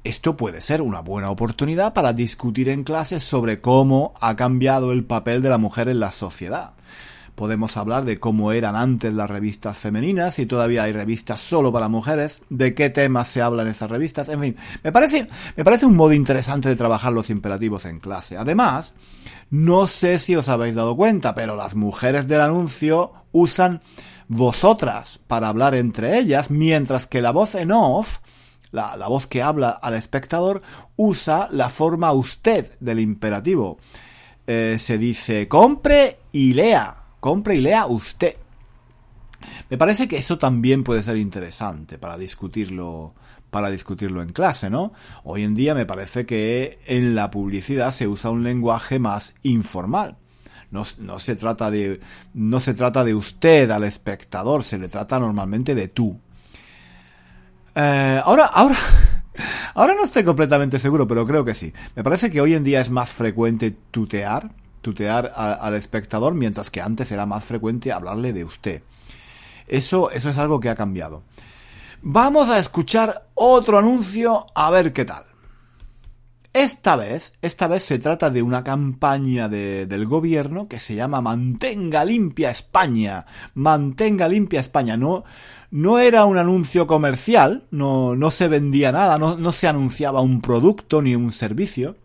Esto 0.04 0.38
puede 0.38 0.62
ser 0.62 0.82
una 0.82 1.02
buena 1.02 1.30
oportunidad 1.30 1.94
para 1.94 2.14
discutir 2.14 2.70
en 2.70 2.84
clases 2.84 3.24
sobre 3.24 3.60
cómo 3.60 4.14
ha 4.22 4.36
cambiado 4.36 4.92
el 4.92 5.04
papel 5.04 5.42
de 5.42 5.50
la 5.50 5.58
mujer 5.58 5.90
en 5.90 6.00
la 6.00 6.12
sociedad. 6.12 6.74
Podemos 7.36 7.78
hablar 7.78 8.04
de 8.04 8.20
cómo 8.20 8.52
eran 8.52 8.76
antes 8.76 9.14
las 9.14 9.30
revistas 9.30 9.78
femeninas, 9.78 10.34
si 10.34 10.48
todavía 10.48 10.84
hay 10.84 10.92
revistas 10.92 11.40
solo 11.40 11.72
para 11.72 11.88
mujeres, 11.88 12.42
de 12.50 12.74
qué 12.74 12.90
temas 12.90 13.28
se 13.28 13.44
hablan 13.44 13.68
esas 13.68 13.92
revistas, 13.92 14.30
en 14.30 14.42
fin, 14.42 14.56
me 14.84 14.92
parece, 14.92 15.28
me 15.56 15.64
parece 15.64 15.86
un 15.86 15.96
modo 15.96 16.14
interesante 16.14 16.68
de 16.68 16.76
trabajar 16.76 17.14
los 17.14 17.30
imperativos 17.30 17.86
en 17.86 18.00
clase. 18.00 18.38
Además, 18.38 18.94
no 19.52 19.86
sé 19.86 20.18
si 20.18 20.36
os 20.36 20.50
habéis 20.50 20.74
dado 20.74 20.96
cuenta, 20.96 21.36
pero 21.36 21.56
las 21.56 21.76
mujeres 21.76 22.28
del 22.28 22.42
anuncio 22.42 23.12
usan 23.38 23.82
vosotras 24.28 25.20
para 25.28 25.48
hablar 25.48 25.76
entre 25.76 26.18
ellas, 26.18 26.50
mientras 26.52 27.08
que 27.08 27.22
la 27.22 27.32
voz 27.32 27.56
en 27.56 27.72
off 27.72 28.20
la, 28.72 29.08
voz 29.08 29.28
que 29.28 29.42
habla 29.42 29.70
al 29.70 29.94
espectador 29.94 30.62
usa 30.96 31.48
la 31.52 31.70
forma 31.70 32.12
usted 32.12 32.74
del 32.80 33.00
imperativo. 33.00 33.78
Eh, 34.46 34.78
se 34.80 34.98
dice 34.98 35.48
compre 35.48 36.20
y 36.32 36.54
lea, 36.54 37.04
compre 37.20 37.56
y 37.56 37.62
lea 37.62 37.86
usted. 37.86 38.36
Me 39.70 39.78
parece 39.78 40.08
que 40.08 40.18
eso 40.18 40.38
también 40.38 40.84
puede 40.84 41.04
ser 41.04 41.18
interesante 41.18 41.98
para 41.98 42.18
discutirlo, 42.18 43.14
para 43.50 43.70
discutirlo 43.70 44.22
en 44.22 44.30
clase, 44.30 44.70
¿no? 44.70 44.94
Hoy 45.24 45.44
en 45.44 45.54
día 45.54 45.76
me 45.76 45.86
parece 45.86 46.26
que 46.26 46.80
en 46.86 47.16
la 47.16 47.30
publicidad 47.30 47.92
se 47.92 48.08
usa 48.08 48.32
un 48.32 48.44
lenguaje 48.44 49.00
más 49.00 49.36
informal. 49.44 50.18
No, 50.72 50.84
no, 51.00 51.20
se 51.20 51.36
trata 51.36 51.72
de, 51.72 52.00
no 52.34 52.60
se 52.60 52.74
trata 52.74 53.04
de 53.04 53.16
usted 53.16 53.70
al 53.72 53.86
espectador, 53.86 54.64
se 54.64 54.78
le 54.78 54.90
trata 54.90 55.18
normalmente 55.20 55.74
de 55.74 55.88
tú. 55.88 56.20
Eh, 57.74 58.22
ahora, 58.24 58.46
ahora, 58.48 58.76
ahora 59.76 59.94
no 59.94 60.04
estoy 60.04 60.24
completamente 60.24 60.80
seguro, 60.80 61.08
pero 61.08 61.26
creo 61.26 61.46
que 61.46 61.54
sí. 61.54 61.72
Me 61.96 62.04
parece 62.04 62.30
que 62.30 62.42
hoy 62.42 62.54
en 62.54 62.64
día 62.64 62.82
es 62.82 62.90
más 62.90 63.12
frecuente 63.12 63.72
tutear, 63.92 64.52
tutear 64.82 65.32
al 65.36 65.76
espectador, 65.76 66.34
mientras 66.34 66.70
que 66.70 66.82
antes 66.82 67.12
era 67.12 67.26
más 67.26 67.46
frecuente 67.46 67.92
hablarle 67.92 68.34
de 68.34 68.44
usted. 68.44 68.82
Eso, 69.68 70.12
eso 70.12 70.30
es 70.30 70.38
algo 70.38 70.60
que 70.60 70.70
ha 70.70 70.76
cambiado. 70.76 71.24
Vamos 72.02 72.50
a 72.50 72.60
escuchar 72.60 73.28
otro 73.34 73.78
anuncio 73.78 74.46
a 74.54 74.70
ver 74.72 74.94
qué 74.94 75.06
tal. 75.06 75.26
Esta 76.58 76.96
vez, 76.96 77.34
esta 77.44 77.68
vez 77.68 77.84
se 77.84 78.00
trata 78.00 78.32
de 78.32 78.42
una 78.42 78.64
campaña 78.64 79.48
de, 79.48 79.86
del 79.86 80.08
gobierno 80.08 80.68
que 80.68 80.80
se 80.80 80.96
llama 80.96 81.22
Mantenga 81.22 82.04
limpia 82.04 82.50
España. 82.50 83.28
Mantenga 83.54 84.28
limpia 84.28 84.60
España. 84.60 84.98
No, 84.98 85.24
no 85.70 86.00
era 86.00 86.26
un 86.26 86.36
anuncio 86.36 86.88
comercial, 86.88 87.68
no, 87.70 88.16
no 88.16 88.32
se 88.32 88.48
vendía 88.48 88.92
nada, 88.92 89.20
no, 89.20 89.38
no, 89.38 89.52
se 89.52 89.68
anunciaba 89.68 90.22
un 90.22 90.42
producto 90.42 91.04
ni 91.04 91.14
un 91.14 91.32
servicio. 91.32 91.96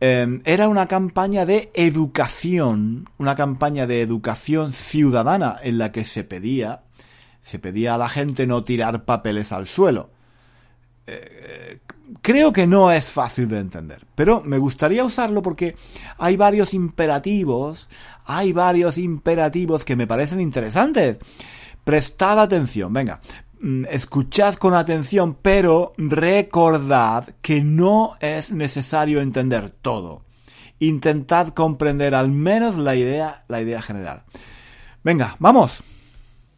Eh, 0.00 0.40
era 0.46 0.66
una 0.66 0.88
campaña 0.88 1.44
de 1.44 1.70
educación, 1.74 3.06
una 3.18 3.34
campaña 3.34 3.86
de 3.86 4.00
educación 4.00 4.72
ciudadana 4.72 5.56
en 5.62 5.76
la 5.76 5.92
que 5.92 6.06
se 6.06 6.24
pedía, 6.24 6.84
se 7.42 7.58
pedía 7.58 7.96
a 7.96 7.98
la 7.98 8.08
gente 8.08 8.46
no 8.46 8.64
tirar 8.64 9.04
papeles 9.04 9.52
al 9.52 9.66
suelo. 9.66 10.08
Eh, 11.06 11.80
creo 12.20 12.52
que 12.52 12.66
no 12.66 12.90
es 12.90 13.06
fácil 13.06 13.48
de 13.48 13.58
entender, 13.58 14.04
pero 14.14 14.42
me 14.42 14.58
gustaría 14.58 15.04
usarlo 15.04 15.42
porque 15.42 15.76
hay 16.18 16.36
varios 16.36 16.74
imperativos, 16.74 17.88
hay 18.24 18.52
varios 18.52 18.98
imperativos 18.98 19.84
que 19.84 19.96
me 19.96 20.06
parecen 20.06 20.40
interesantes. 20.40 21.18
Prestad 21.84 22.40
atención, 22.40 22.92
venga, 22.92 23.20
mm, 23.60 23.84
escuchad 23.90 24.54
con 24.54 24.74
atención, 24.74 25.36
pero 25.40 25.94
recordad 25.96 27.34
que 27.40 27.62
no 27.62 28.14
es 28.20 28.52
necesario 28.52 29.20
entender 29.20 29.70
todo. 29.70 30.24
Intentad 30.78 31.48
comprender 31.48 32.14
al 32.14 32.30
menos 32.30 32.76
la 32.76 32.96
idea, 32.96 33.44
la 33.48 33.60
idea 33.60 33.80
general. 33.80 34.24
Venga, 35.04 35.36
vamos. 35.38 35.82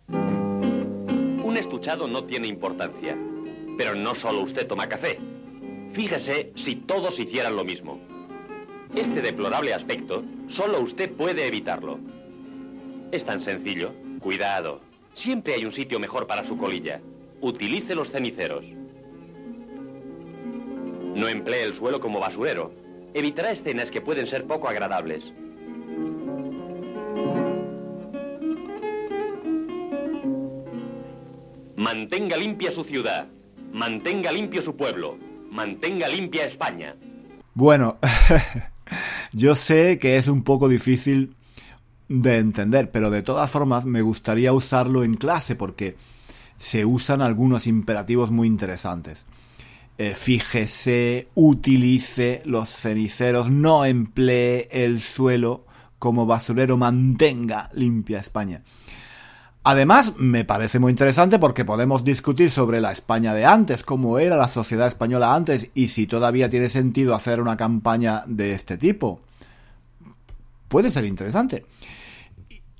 Un 0.08 1.56
estuchado 1.56 2.08
no 2.08 2.24
tiene 2.24 2.46
importancia, 2.48 3.16
pero 3.76 3.94
no 3.94 4.14
solo 4.14 4.42
usted 4.42 4.66
toma 4.66 4.88
café. 4.88 5.18
Fíjese 5.94 6.50
si 6.56 6.74
todos 6.74 7.20
hicieran 7.20 7.54
lo 7.54 7.64
mismo. 7.64 8.00
Este 8.96 9.22
deplorable 9.22 9.72
aspecto, 9.72 10.24
solo 10.48 10.80
usted 10.80 11.12
puede 11.12 11.46
evitarlo. 11.46 12.00
Es 13.12 13.24
tan 13.24 13.40
sencillo. 13.40 13.92
Cuidado. 14.18 14.80
Siempre 15.12 15.54
hay 15.54 15.64
un 15.64 15.70
sitio 15.70 16.00
mejor 16.00 16.26
para 16.26 16.42
su 16.42 16.56
colilla. 16.56 17.00
Utilice 17.40 17.94
los 17.94 18.10
ceniceros. 18.10 18.66
No 21.14 21.28
emplee 21.28 21.62
el 21.62 21.74
suelo 21.74 22.00
como 22.00 22.18
basurero. 22.18 22.72
Evitará 23.14 23.52
escenas 23.52 23.92
que 23.92 24.00
pueden 24.00 24.26
ser 24.26 24.46
poco 24.46 24.68
agradables. 24.68 25.32
Mantenga 31.76 32.36
limpia 32.36 32.72
su 32.72 32.82
ciudad. 32.82 33.28
Mantenga 33.72 34.32
limpio 34.32 34.60
su 34.60 34.74
pueblo. 34.74 35.18
Mantenga 35.54 36.08
limpia 36.08 36.46
España. 36.46 36.96
Bueno, 37.54 37.98
yo 39.32 39.54
sé 39.54 40.00
que 40.00 40.16
es 40.16 40.26
un 40.26 40.42
poco 40.42 40.68
difícil 40.68 41.36
de 42.08 42.38
entender, 42.38 42.90
pero 42.90 43.08
de 43.08 43.22
todas 43.22 43.48
formas 43.52 43.84
me 43.84 44.02
gustaría 44.02 44.52
usarlo 44.52 45.04
en 45.04 45.14
clase 45.14 45.54
porque 45.54 45.96
se 46.58 46.84
usan 46.84 47.22
algunos 47.22 47.68
imperativos 47.68 48.32
muy 48.32 48.48
interesantes. 48.48 49.26
Eh, 49.96 50.14
fíjese, 50.16 51.28
utilice 51.36 52.42
los 52.44 52.68
ceniceros, 52.68 53.48
no 53.48 53.84
emplee 53.84 54.66
el 54.72 55.00
suelo 55.00 55.66
como 56.00 56.26
basurero, 56.26 56.76
mantenga 56.76 57.70
limpia 57.74 58.18
España. 58.18 58.64
Además, 59.66 60.12
me 60.18 60.44
parece 60.44 60.78
muy 60.78 60.90
interesante 60.90 61.38
porque 61.38 61.64
podemos 61.64 62.04
discutir 62.04 62.50
sobre 62.50 62.82
la 62.82 62.92
España 62.92 63.32
de 63.32 63.46
antes, 63.46 63.82
cómo 63.82 64.18
era 64.18 64.36
la 64.36 64.46
sociedad 64.46 64.86
española 64.86 65.34
antes 65.34 65.70
y 65.74 65.88
si 65.88 66.06
todavía 66.06 66.50
tiene 66.50 66.68
sentido 66.68 67.14
hacer 67.14 67.40
una 67.40 67.56
campaña 67.56 68.24
de 68.26 68.52
este 68.52 68.76
tipo. 68.76 69.20
Puede 70.68 70.90
ser 70.90 71.06
interesante. 71.06 71.64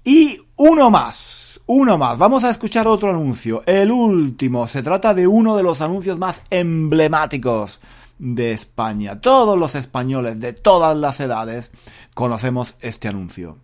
Y 0.05 0.39
uno 0.57 0.91
más, 0.91 1.59
uno 1.65 1.97
más. 1.97 2.19
Vamos 2.19 2.45
a 2.45 2.51
escuchar 2.51 2.87
otro 2.87 3.09
anuncio, 3.09 3.63
el 3.65 3.91
último. 3.91 4.67
Se 4.67 4.83
trata 4.83 5.15
de 5.15 5.27
uno 5.27 5.57
de 5.57 5.63
los 5.63 5.81
anuncios 5.81 6.19
más 6.19 6.43
emblemáticos 6.51 7.81
de 8.19 8.53
España. 8.53 9.23
Todos 9.23 9.59
los 9.59 9.75
españoles 9.75 10.39
de 10.39 10.53
todas 10.53 10.95
las 10.95 11.19
edades 11.21 11.71
conocemos 12.13 12.75
este 12.81 13.09
anuncio 13.09 13.57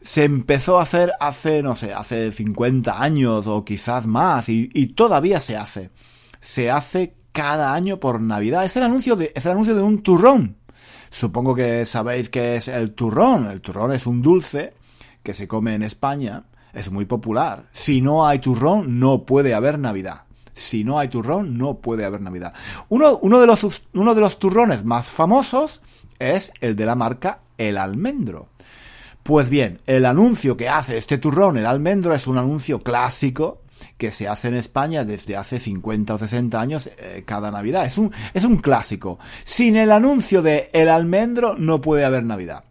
se 0.00 0.24
empezó 0.24 0.78
a 0.78 0.82
hacer 0.82 1.12
hace, 1.20 1.62
no 1.62 1.74
sé, 1.74 1.92
hace 1.92 2.30
50 2.32 3.02
años 3.02 3.46
o 3.46 3.64
quizás 3.64 4.06
más 4.06 4.48
y, 4.48 4.68
todavía 4.94 5.40
se 5.40 5.56
hace. 5.56 5.90
Se 6.40 6.70
hace 6.70 7.14
cada 7.32 7.74
año 7.74 7.98
por 7.98 8.20
Navidad. 8.20 8.64
Es 8.64 8.76
el 8.76 8.84
anuncio 8.84 9.16
de, 9.16 9.32
es 9.34 9.44
el 9.46 9.52
anuncio 9.52 9.74
de 9.74 9.82
un 9.82 10.02
turrón. 10.02 10.56
Supongo 11.10 11.54
que 11.54 11.84
sabéis 11.84 12.30
que 12.30 12.56
es 12.56 12.68
el 12.68 12.92
turrón. 12.94 13.50
El 13.50 13.60
turrón 13.60 13.92
es 13.92 14.06
un 14.06 14.22
dulce 14.22 14.74
que 15.22 15.34
se 15.34 15.48
come 15.48 15.74
en 15.74 15.82
España. 15.82 16.44
Es 16.72 16.90
muy 16.90 17.06
popular. 17.06 17.64
Si 17.72 18.00
no 18.00 18.26
hay 18.26 18.38
turrón, 18.38 19.00
no 19.00 19.24
puede 19.24 19.54
haber 19.54 19.78
Navidad. 19.78 20.22
Si 20.52 20.84
no 20.84 20.98
hay 20.98 21.08
turrón, 21.08 21.56
no 21.56 21.78
puede 21.78 22.04
haber 22.04 22.20
Navidad. 22.20 22.52
Uno, 22.88 23.18
uno, 23.22 23.40
de, 23.40 23.46
los, 23.46 23.82
uno 23.94 24.14
de 24.14 24.20
los 24.20 24.38
turrones 24.38 24.84
más 24.84 25.08
famosos 25.08 25.80
es 26.18 26.52
el 26.60 26.76
de 26.76 26.86
la 26.86 26.94
marca 26.94 27.40
El 27.56 27.78
Almendro. 27.78 28.48
Pues 29.22 29.50
bien, 29.50 29.80
el 29.86 30.06
anuncio 30.06 30.56
que 30.56 30.68
hace 30.68 30.96
este 30.96 31.18
turrón, 31.18 31.58
el 31.58 31.66
almendro, 31.66 32.14
es 32.14 32.26
un 32.26 32.38
anuncio 32.38 32.80
clásico 32.82 33.62
que 33.96 34.10
se 34.10 34.28
hace 34.28 34.48
en 34.48 34.54
España 34.54 35.04
desde 35.04 35.36
hace 35.36 35.60
50 35.60 36.14
o 36.14 36.18
60 36.18 36.60
años 36.60 36.88
eh, 36.98 37.24
cada 37.26 37.50
Navidad. 37.50 37.84
Es 37.84 37.98
un, 37.98 38.12
es 38.34 38.44
un 38.44 38.56
clásico. 38.56 39.18
Sin 39.44 39.76
el 39.76 39.92
anuncio 39.92 40.42
de 40.42 40.70
el 40.72 40.88
almendro 40.88 41.56
no 41.58 41.80
puede 41.80 42.04
haber 42.04 42.24
Navidad. 42.24 42.64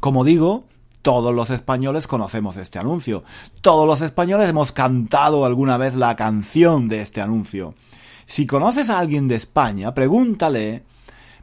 Como 0.00 0.24
digo, 0.24 0.64
todos 1.02 1.34
los 1.34 1.50
españoles 1.50 2.06
conocemos 2.06 2.56
este 2.56 2.78
anuncio. 2.78 3.24
Todos 3.60 3.86
los 3.86 4.00
españoles 4.00 4.48
hemos 4.48 4.72
cantado 4.72 5.44
alguna 5.44 5.76
vez 5.76 5.94
la 5.96 6.16
canción 6.16 6.88
de 6.88 7.00
este 7.00 7.20
anuncio. 7.20 7.74
Si 8.24 8.46
conoces 8.46 8.88
a 8.88 8.98
alguien 8.98 9.28
de 9.28 9.34
España, 9.34 9.94
pregúntale 9.94 10.84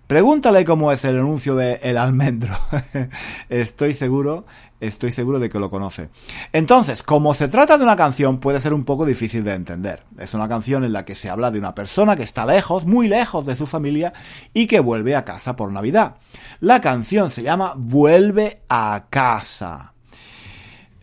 Pregúntale 0.09 0.65
cómo 0.65 0.91
es 0.91 1.05
el 1.05 1.19
anuncio 1.19 1.55
de 1.55 1.81
El 1.83 1.95
Almendro. 1.95 2.57
estoy 3.49 3.93
seguro, 3.93 4.43
estoy 4.79 5.11
seguro 5.11 5.37
de 5.37 5.51
que 5.51 5.59
lo 5.59 5.69
conoce. 5.69 6.09
Entonces, 6.51 7.03
como 7.03 7.35
se 7.35 7.47
trata 7.47 7.77
de 7.77 7.83
una 7.83 7.95
canción, 7.95 8.39
puede 8.39 8.59
ser 8.59 8.73
un 8.73 8.85
poco 8.85 9.05
difícil 9.05 9.43
de 9.43 9.53
entender. 9.53 10.01
Es 10.17 10.33
una 10.33 10.49
canción 10.49 10.83
en 10.83 10.93
la 10.93 11.05
que 11.05 11.13
se 11.13 11.29
habla 11.29 11.51
de 11.51 11.59
una 11.59 11.75
persona 11.75 12.15
que 12.15 12.23
está 12.23 12.43
lejos, 12.47 12.87
muy 12.87 13.07
lejos 13.07 13.45
de 13.45 13.55
su 13.55 13.67
familia 13.67 14.11
y 14.51 14.65
que 14.65 14.79
vuelve 14.79 15.15
a 15.15 15.25
casa 15.25 15.55
por 15.55 15.71
Navidad. 15.71 16.15
La 16.59 16.81
canción 16.81 17.29
se 17.29 17.43
llama 17.43 17.75
Vuelve 17.77 18.63
a 18.67 19.05
casa. 19.11 19.93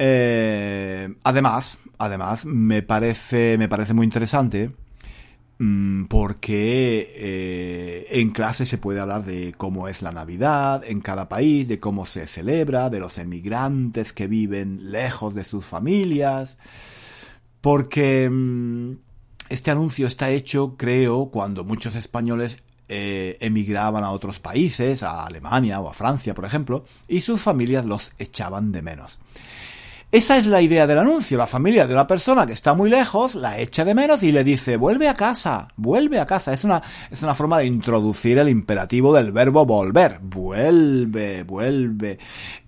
Eh, 0.01 1.15
además, 1.23 1.79
además, 1.99 2.45
me 2.45 2.83
parece, 2.83 3.55
me 3.57 3.69
parece 3.69 3.95
muy 3.95 4.05
interesante 4.05 4.73
porque 6.09 7.15
eh, 7.17 8.07
en 8.11 8.31
clase 8.31 8.67
se 8.67 8.77
puede 8.77 9.01
hablar 9.01 9.25
de 9.25 9.55
cómo 9.57 9.89
es 9.89 10.03
la 10.03 10.13
Navidad 10.13 10.83
en 10.87 11.01
cada 11.01 11.29
país, 11.29 11.67
de 11.67 11.81
cómo 11.81 12.05
se 12.05 12.27
celebra, 12.27 12.91
de 12.91 13.01
los 13.01 13.17
emigrantes 13.17 14.13
que 14.13 14.27
viven 14.27 14.93
lejos 14.93 15.35
de 15.35 15.45
sus 15.45 15.65
familias, 15.65 16.59
porque 17.63 18.29
mm, 18.31 18.93
este 19.49 19.71
anuncio 19.71 20.07
está 20.07 20.31
hecho, 20.31 20.77
creo, 20.77 21.31
cuando 21.31 21.65
muchos 21.65 21.97
españoles 21.97 22.63
eh, 22.89 23.39
emigraban 23.41 24.05
a 24.05 24.11
otros 24.11 24.39
países, 24.39 25.03
a 25.03 25.25
Alemania 25.25 25.81
o 25.81 25.89
a 25.89 25.95
Francia, 25.95 26.35
por 26.35 26.45
ejemplo, 26.45 26.85
y 27.09 27.23
sus 27.23 27.41
familias 27.41 27.87
los 27.87 28.13
echaban 28.19 28.73
de 28.73 28.83
menos. 28.83 29.19
Esa 30.13 30.37
es 30.37 30.47
la 30.47 30.63
idea 30.63 30.87
del 30.87 30.99
anuncio. 30.99 31.37
La 31.37 31.47
familia 31.47 31.87
de 31.87 31.93
una 31.93 32.07
persona 32.07 32.47
que 32.47 32.53
está 32.53 32.75
muy 32.75 32.89
lejos 32.89 33.35
la 33.35 33.59
echa 33.59 33.85
de 33.85 33.95
menos 33.95 34.23
y 34.23 34.31
le 34.31 34.45
dice, 34.45 34.77
vuelve 34.77 35.09
a 35.09 35.15
casa, 35.15 35.69
vuelve 35.77 36.21
a 36.21 36.27
casa. 36.27 36.53
Es 36.53 36.63
una, 36.63 36.81
es 37.11 37.23
una 37.23 37.35
forma 37.35 37.59
de 37.59 37.67
introducir 37.67 38.39
el 38.39 38.49
imperativo 38.49 39.13
del 39.13 39.33
verbo 39.33 39.67
volver. 39.67 40.21
Vuelve, 40.23 41.43
vuelve. 41.43 42.19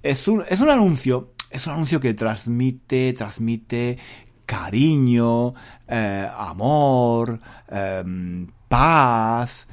Es 0.02 0.26
un, 0.26 0.44
es 0.48 0.60
un 0.60 0.68
anuncio, 0.68 1.34
es 1.48 1.66
un 1.68 1.74
anuncio 1.74 2.00
que 2.00 2.12
transmite, 2.14 3.12
transmite 3.12 3.98
cariño, 4.44 5.54
eh, 5.86 6.28
amor, 6.36 7.38
em, 7.68 8.48
paz. 8.68 9.68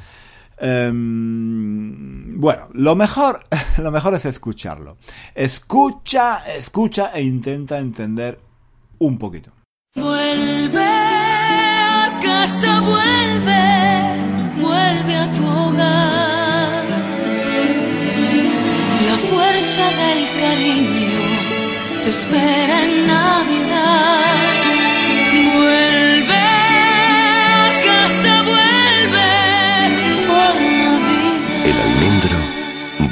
Em, 0.58 2.40
bueno, 2.40 2.70
lo 2.74 2.96
mejor, 2.96 3.44
lo 3.78 3.92
mejor 3.92 4.16
es 4.16 4.26
escucharlo. 4.26 4.98
Escucha, 5.34 6.46
escucha 6.56 7.12
e 7.14 7.22
intenta 7.24 7.80
entender 7.80 8.40
un 9.00 9.18
poquito. 9.18 9.52
Vuelve 9.96 10.84
a 10.84 12.20
casa, 12.22 12.82
vuelve, 12.82 14.62
vuelve 14.62 15.16
a 15.16 15.32
tu 15.34 15.46
hogar. 15.46 16.86
La 19.08 19.18
fuerza 19.18 19.86
del 20.02 20.28
cariño 20.42 21.06
te 22.04 22.10
espera 22.10 22.86
en 22.86 23.08
Navidad. 23.08 24.35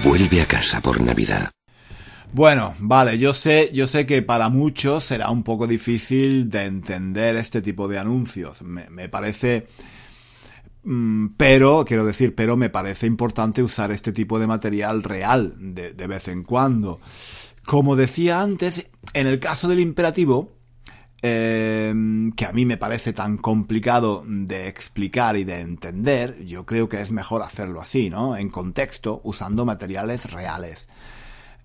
Vuelve 0.04 0.42
a 0.42 0.46
casa 0.46 0.82
por 0.82 1.02
Navidad. 1.02 1.50
Bueno, 2.34 2.74
vale, 2.80 3.18
yo 3.18 3.34
sé, 3.34 3.70
yo 3.74 3.88
sé 3.88 4.06
que 4.06 4.22
para 4.22 4.50
muchos 4.50 5.06
será 5.06 5.30
un 5.30 5.44
poco 5.44 5.66
difícil 5.66 6.50
de 6.50 6.64
entender 6.64 7.36
este 7.38 7.62
tipo 7.62 7.88
de 7.88 8.00
anuncios. 8.00 8.62
Me, 8.64 9.08
parece, 9.08 9.68
mm, 10.84 11.28
pero, 11.38 11.86
quiero 11.86 12.06
decir, 12.06 12.36
pero 12.36 12.58
me 12.58 12.70
parece 12.70 13.08
importante 13.08 13.64
usar 13.64 13.92
este 13.92 14.12
tipo 14.12 14.40
de 14.40 14.48
material 14.48 15.04
real 15.04 15.54
de 15.58 16.08
vez 16.08 16.28
en 16.28 16.44
cuando. 16.44 17.00
Como 17.66 17.96
decía 17.96 18.42
antes, 18.42 18.88
en 19.14 19.28
el 19.28 19.40
caso 19.40 19.70
del 19.70 19.80
imperativo, 19.80 20.52
eh, 21.26 21.94
que 22.36 22.46
a 22.46 22.52
mí 22.52 22.66
me 22.66 22.76
parece 22.76 23.14
tan 23.14 23.38
complicado 23.38 24.26
de 24.28 24.68
explicar 24.68 25.38
y 25.38 25.46
de 25.46 25.62
entender, 25.62 26.44
yo 26.46 26.66
creo 26.66 26.90
que 26.90 27.00
es 27.00 27.12
mejor 27.12 27.44
hacerlo 27.44 27.80
así, 27.80 28.10
¿no? 28.10 28.36
En 28.36 28.50
contexto, 28.50 29.22
usando 29.24 29.64
materiales 29.64 30.30
reales. 30.32 30.90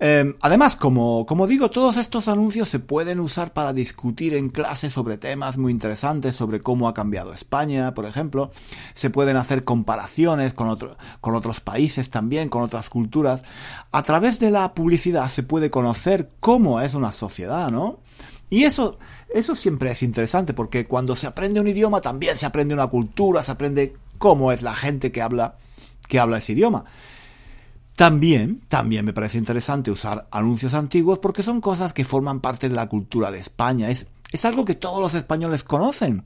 Eh, 0.00 0.36
además, 0.42 0.76
como, 0.76 1.26
como 1.26 1.48
digo, 1.48 1.70
todos 1.70 1.96
estos 1.96 2.28
anuncios 2.28 2.68
se 2.68 2.78
pueden 2.78 3.18
usar 3.18 3.52
para 3.52 3.72
discutir 3.72 4.34
en 4.34 4.48
clase 4.48 4.90
sobre 4.90 5.18
temas 5.18 5.58
muy 5.58 5.72
interesantes, 5.72 6.36
sobre 6.36 6.60
cómo 6.60 6.86
ha 6.86 6.94
cambiado 6.94 7.34
España, 7.34 7.94
por 7.94 8.06
ejemplo. 8.06 8.52
Se 8.94 9.10
pueden 9.10 9.36
hacer 9.36 9.64
comparaciones 9.64 10.54
con, 10.54 10.68
otro, 10.68 10.96
con 11.20 11.34
otros 11.34 11.58
países 11.60 12.10
también, 12.10 12.48
con 12.48 12.62
otras 12.62 12.88
culturas. 12.88 13.42
A 13.90 14.04
través 14.04 14.38
de 14.38 14.52
la 14.52 14.72
publicidad 14.72 15.26
se 15.26 15.42
puede 15.42 15.68
conocer 15.68 16.28
cómo 16.38 16.80
es 16.80 16.94
una 16.94 17.10
sociedad, 17.10 17.72
¿no? 17.72 17.98
Y 18.50 18.64
eso, 18.64 18.98
eso 19.28 19.54
siempre 19.54 19.90
es 19.90 20.02
interesante 20.02 20.54
porque 20.54 20.86
cuando 20.86 21.14
se 21.14 21.26
aprende 21.26 21.60
un 21.60 21.68
idioma 21.68 22.00
también 22.00 22.36
se 22.36 22.46
aprende 22.46 22.74
una 22.74 22.86
cultura, 22.86 23.42
se 23.42 23.52
aprende 23.52 23.94
cómo 24.18 24.52
es 24.52 24.62
la 24.62 24.74
gente 24.74 25.12
que 25.12 25.22
habla, 25.22 25.56
que 26.08 26.18
habla 26.18 26.38
ese 26.38 26.52
idioma. 26.52 26.84
También, 27.94 28.60
también 28.68 29.04
me 29.04 29.12
parece 29.12 29.38
interesante 29.38 29.90
usar 29.90 30.28
anuncios 30.30 30.72
antiguos 30.72 31.18
porque 31.18 31.42
son 31.42 31.60
cosas 31.60 31.92
que 31.92 32.04
forman 32.04 32.40
parte 32.40 32.68
de 32.68 32.76
la 32.76 32.88
cultura 32.88 33.30
de 33.30 33.38
España. 33.38 33.90
Es, 33.90 34.06
es 34.30 34.44
algo 34.44 34.64
que 34.64 34.76
todos 34.76 35.00
los 35.00 35.14
españoles 35.14 35.64
conocen. 35.64 36.22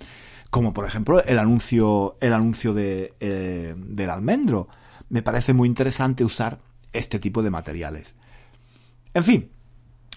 Como 0.50 0.74
por 0.74 0.84
ejemplo 0.84 1.24
el 1.24 1.38
anuncio, 1.38 2.18
el 2.20 2.34
anuncio 2.34 2.74
de, 2.74 3.14
eh, 3.20 3.74
del 3.74 4.10
almendro. 4.10 4.68
Me 5.08 5.22
parece 5.22 5.54
muy 5.54 5.66
interesante 5.66 6.24
usar 6.24 6.58
este 6.92 7.18
tipo 7.18 7.42
de 7.42 7.50
materiales. 7.50 8.14
En 9.14 9.24
fin, 9.24 9.50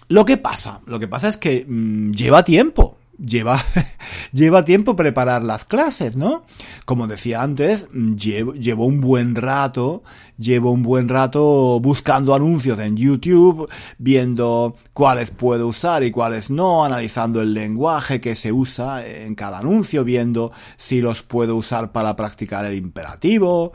lo 0.08 0.24
que 0.24 0.36
pasa, 0.36 0.80
lo 0.86 0.98
que 0.98 1.08
pasa 1.08 1.28
es 1.28 1.36
que 1.36 1.64
mmm, 1.66 2.12
lleva 2.12 2.44
tiempo. 2.44 2.98
Lleva, 3.18 3.58
lleva 4.32 4.62
tiempo 4.62 4.94
preparar 4.94 5.42
las 5.42 5.64
clases, 5.64 6.16
¿no? 6.16 6.44
Como 6.84 7.06
decía 7.06 7.40
antes, 7.40 7.88
llevo, 7.90 8.52
llevo 8.52 8.84
un 8.84 9.00
buen 9.00 9.34
rato, 9.34 10.02
llevo 10.36 10.70
un 10.70 10.82
buen 10.82 11.08
rato 11.08 11.80
buscando 11.80 12.34
anuncios 12.34 12.78
en 12.78 12.94
YouTube, 12.94 13.70
viendo 13.96 14.76
cuáles 14.92 15.30
puedo 15.30 15.66
usar 15.66 16.04
y 16.04 16.10
cuáles 16.10 16.50
no, 16.50 16.84
analizando 16.84 17.40
el 17.40 17.54
lenguaje 17.54 18.20
que 18.20 18.34
se 18.34 18.52
usa 18.52 19.06
en 19.06 19.34
cada 19.34 19.60
anuncio, 19.60 20.04
viendo 20.04 20.52
si 20.76 21.00
los 21.00 21.22
puedo 21.22 21.56
usar 21.56 21.92
para 21.92 22.14
practicar 22.16 22.66
el 22.66 22.74
imperativo, 22.74 23.72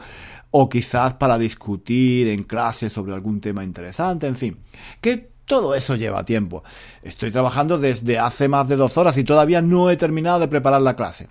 o 0.51 0.69
quizás 0.69 1.15
para 1.15 1.39
discutir 1.39 2.27
en 2.27 2.43
clase 2.43 2.89
sobre 2.89 3.13
algún 3.13 3.41
tema 3.41 3.63
interesante, 3.63 4.27
en 4.27 4.35
fin. 4.35 4.57
Todo 5.51 5.75
eso 5.75 5.97
lleva 5.97 6.23
tiempo. 6.23 6.63
Estoy 7.03 7.29
trabajando 7.29 7.77
desde 7.77 8.17
hace 8.17 8.47
más 8.47 8.69
de 8.69 8.77
dos 8.77 8.95
horas 8.97 9.17
y 9.17 9.25
todavía 9.25 9.61
no 9.61 9.89
he 9.89 9.97
terminado 9.97 10.39
de 10.39 10.47
preparar 10.47 10.81
la 10.81 10.95
clase. 10.95 11.27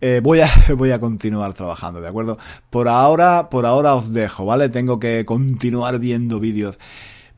Eh, 0.00 0.20
voy, 0.20 0.40
a, 0.40 0.48
voy 0.76 0.90
a 0.90 0.98
continuar 0.98 1.54
trabajando, 1.54 2.00
¿de 2.00 2.08
acuerdo? 2.08 2.38
Por 2.70 2.88
ahora, 2.88 3.50
por 3.50 3.66
ahora 3.66 3.94
os 3.94 4.12
dejo, 4.12 4.46
¿vale? 4.46 4.68
Tengo 4.68 4.98
que 4.98 5.24
continuar 5.24 6.00
viendo 6.00 6.40
vídeos. 6.40 6.80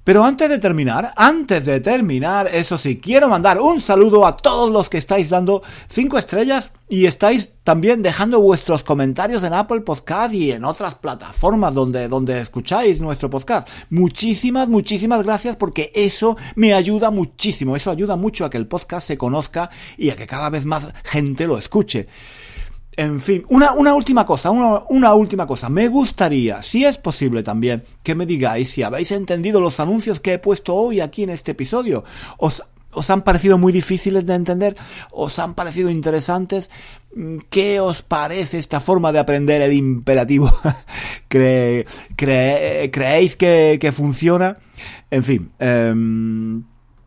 Pero 0.05 0.23
antes 0.23 0.51
de 0.51 0.59
terminar, 0.59 1.15
antes 1.17 1.65
de 1.65 1.81
terminar, 1.81 2.51
eso 2.53 2.77
sí, 2.77 2.99
quiero 2.99 3.31
mandar 3.31 3.59
un 3.59 3.81
saludo 3.81 4.27
a 4.27 4.37
todos 4.37 4.71
los 4.71 4.91
que 4.91 4.99
estáis 4.99 5.31
dando 5.31 5.63
5 5.89 6.19
estrellas 6.19 6.73
y 6.91 7.07
estáis 7.07 7.53
también 7.65 8.03
dejando 8.03 8.39
vuestros 8.39 8.85
comentarios 8.85 9.43
en 9.45 9.55
Apple 9.55 9.81
Podcast 9.81 10.35
y 10.35 10.53
en 10.53 10.67
otras 10.67 10.97
plataformas 10.97 11.73
donde, 11.73 12.07
donde 12.09 12.39
escucháis 12.39 13.01
nuestro 13.01 13.31
podcast. 13.31 13.67
Muchísimas, 13.89 14.69
muchísimas 14.69 15.25
gracias 15.25 15.57
porque 15.57 15.91
eso 15.95 16.37
me 16.55 16.75
ayuda 16.75 17.11
muchísimo. 17.11 17.75
Eso 17.75 17.91
ayuda 17.91 18.17
mucho 18.17 18.45
a 18.45 18.51
que 18.51 18.59
el 18.59 18.67
podcast 18.67 19.07
se 19.07 19.17
conozca 19.17 19.71
y 19.97 20.11
a 20.11 20.17
que 20.17 20.27
cada 20.27 20.51
vez 20.51 20.67
más 20.67 20.87
gente 21.05 21.47
lo 21.47 21.57
escuche. 21.57 22.09
En 22.97 23.21
fin, 23.21 23.45
una, 23.49 23.73
una 23.73 23.95
última 23.95 24.25
cosa, 24.25 24.51
una, 24.51 24.83
una, 24.89 25.15
última 25.15 25.47
cosa. 25.47 25.69
Me 25.69 25.89
gustaría, 25.89 26.63
si 26.63 26.85
es 26.85 26.97
posible 26.99 27.43
también, 27.43 27.83
que 28.03 28.15
me 28.15 28.27
digáis 28.27 28.71
si 28.71 28.83
habéis 28.83 29.11
entendido 29.13 29.61
los 29.61 29.81
anuncios 29.81 30.21
que 30.21 30.35
he 30.35 30.39
puesto 30.39 30.75
hoy 30.75 31.01
aquí 31.01 31.25
en 31.25 31.31
este 31.31 31.53
episodio. 31.53 32.05
¿Os, 32.39 32.63
os 32.93 33.11
han 33.11 33.23
parecido 33.23 33.59
muy 33.59 33.73
difíciles 33.73 34.27
de 34.27 34.35
entender? 34.35 34.77
¿Os 35.11 35.39
han 35.39 35.55
parecido 35.55 35.91
interesantes? 35.91 36.71
¿Qué 37.51 37.81
os 37.81 38.03
parece 38.03 38.59
esta 38.59 38.81
forma 38.81 39.13
de 39.13 39.19
aprender 39.19 39.63
el 39.63 39.73
imperativo? 39.73 40.53
¿Cre 41.29 41.87
cre 42.17 42.91
¿Creéis 42.93 43.37
que, 43.37 43.79
que, 43.81 43.93
funciona? 43.93 44.57
En 45.11 45.25
fin, 45.25 45.51
eh, 45.59 45.95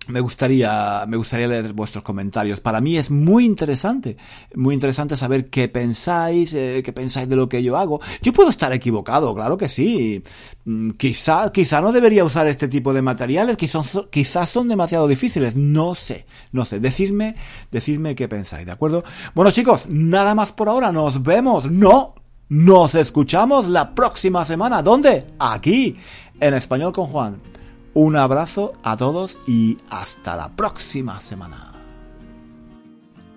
me 0.08 0.20
gustaría, 0.20 1.04
me 1.08 1.18
gustaría 1.18 1.48
leer 1.48 1.74
vuestros 1.74 2.04
comentarios. 2.04 2.62
Para 2.62 2.82
mí 2.82 2.98
es 2.98 3.12
muy 3.12 3.46
interesante, 3.46 4.18
muy 4.56 4.74
interesante 4.74 5.18
saber 5.18 5.50
qué 5.50 5.68
pensáis, 5.68 6.54
eh, 6.54 6.82
qué 6.84 6.94
pensáis 6.94 7.28
de 7.28 7.36
lo 7.36 7.50
que 7.50 7.62
yo 7.62 7.78
hago. 7.78 8.00
Yo 8.22 8.34
puedo 8.34 8.50
estar 8.50 8.72
equivocado, 8.74 9.34
claro 9.36 9.58
que 9.58 9.68
sí. 9.68 10.24
Mm, 10.66 10.92
quizá, 10.92 11.52
quizá 11.52 11.82
no 11.82 11.92
debería 11.92 12.24
usar 12.24 12.48
este 12.48 12.68
tipo 12.68 12.94
de 12.94 13.02
materiales, 13.02 13.58
quizás, 13.58 14.50
son 14.50 14.68
demasiado 14.68 15.08
difíciles. 15.08 15.56
No 15.56 15.96
sé, 15.96 16.26
no 16.52 16.66
sé. 16.66 16.80
Decidme, 16.80 17.36
decidme 17.72 18.16
qué 18.16 18.28
pensáis, 18.28 18.66
¿de 18.66 18.72
acuerdo? 18.72 19.04
Bueno 19.36 19.52
chicos, 19.52 19.88
nada 19.90 20.36
más 20.36 20.52
por 20.52 20.70
ahora. 20.70 20.92
Nos 20.92 21.22
vemos. 21.22 21.70
No, 21.70 22.16
nos 22.50 22.96
escuchamos 22.96 23.68
la 23.68 23.94
próxima 23.94 24.46
semana. 24.46 24.82
¿Dónde? 24.82 25.26
Aquí, 25.40 25.98
en 26.40 26.54
español 26.54 26.94
con 26.94 27.08
Juan. 27.08 27.57
Un 28.00 28.16
abrazo 28.16 28.74
a 28.84 28.96
todos 28.96 29.40
y 29.48 29.76
hasta 29.90 30.38
la 30.38 30.56
próxima 30.56 31.20
semana. 31.20 31.74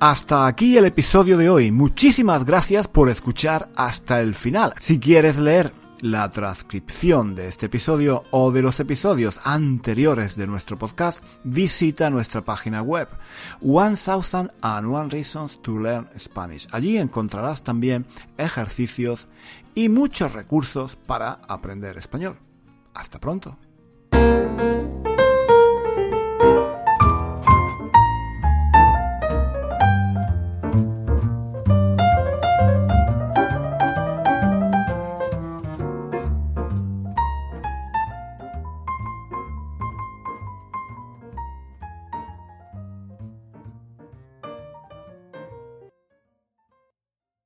Hasta 0.00 0.46
aquí 0.46 0.76
el 0.76 0.84
episodio 0.84 1.38
de 1.38 1.48
hoy. 1.48 1.70
Muchísimas 1.70 2.44
gracias 2.44 2.86
por 2.86 3.08
escuchar 3.08 3.70
hasta 3.74 4.20
el 4.20 4.34
final. 4.34 4.74
Si 4.78 5.00
quieres 5.00 5.38
leer 5.38 5.72
la 6.02 6.28
transcripción 6.28 7.34
de 7.34 7.48
este 7.48 7.66
episodio 7.66 8.24
o 8.32 8.52
de 8.52 8.60
los 8.60 8.78
episodios 8.80 9.40
anteriores 9.44 10.36
de 10.36 10.46
nuestro 10.46 10.78
podcast, 10.78 11.24
visita 11.42 12.10
nuestra 12.10 12.44
página 12.44 12.82
web 12.82 13.08
One 13.62 13.96
Thousand 13.96 14.52
and 14.60 14.94
One 14.94 15.08
Reasons 15.08 15.62
to 15.62 15.78
Learn 15.78 16.10
Spanish. 16.18 16.68
Allí 16.70 16.98
encontrarás 16.98 17.62
también 17.62 18.04
ejercicios 18.36 19.26
y 19.74 19.88
muchos 19.88 20.34
recursos 20.34 20.96
para 20.96 21.40
aprender 21.48 21.96
español. 21.96 22.36
Hasta 22.92 23.18
pronto. 23.18 23.56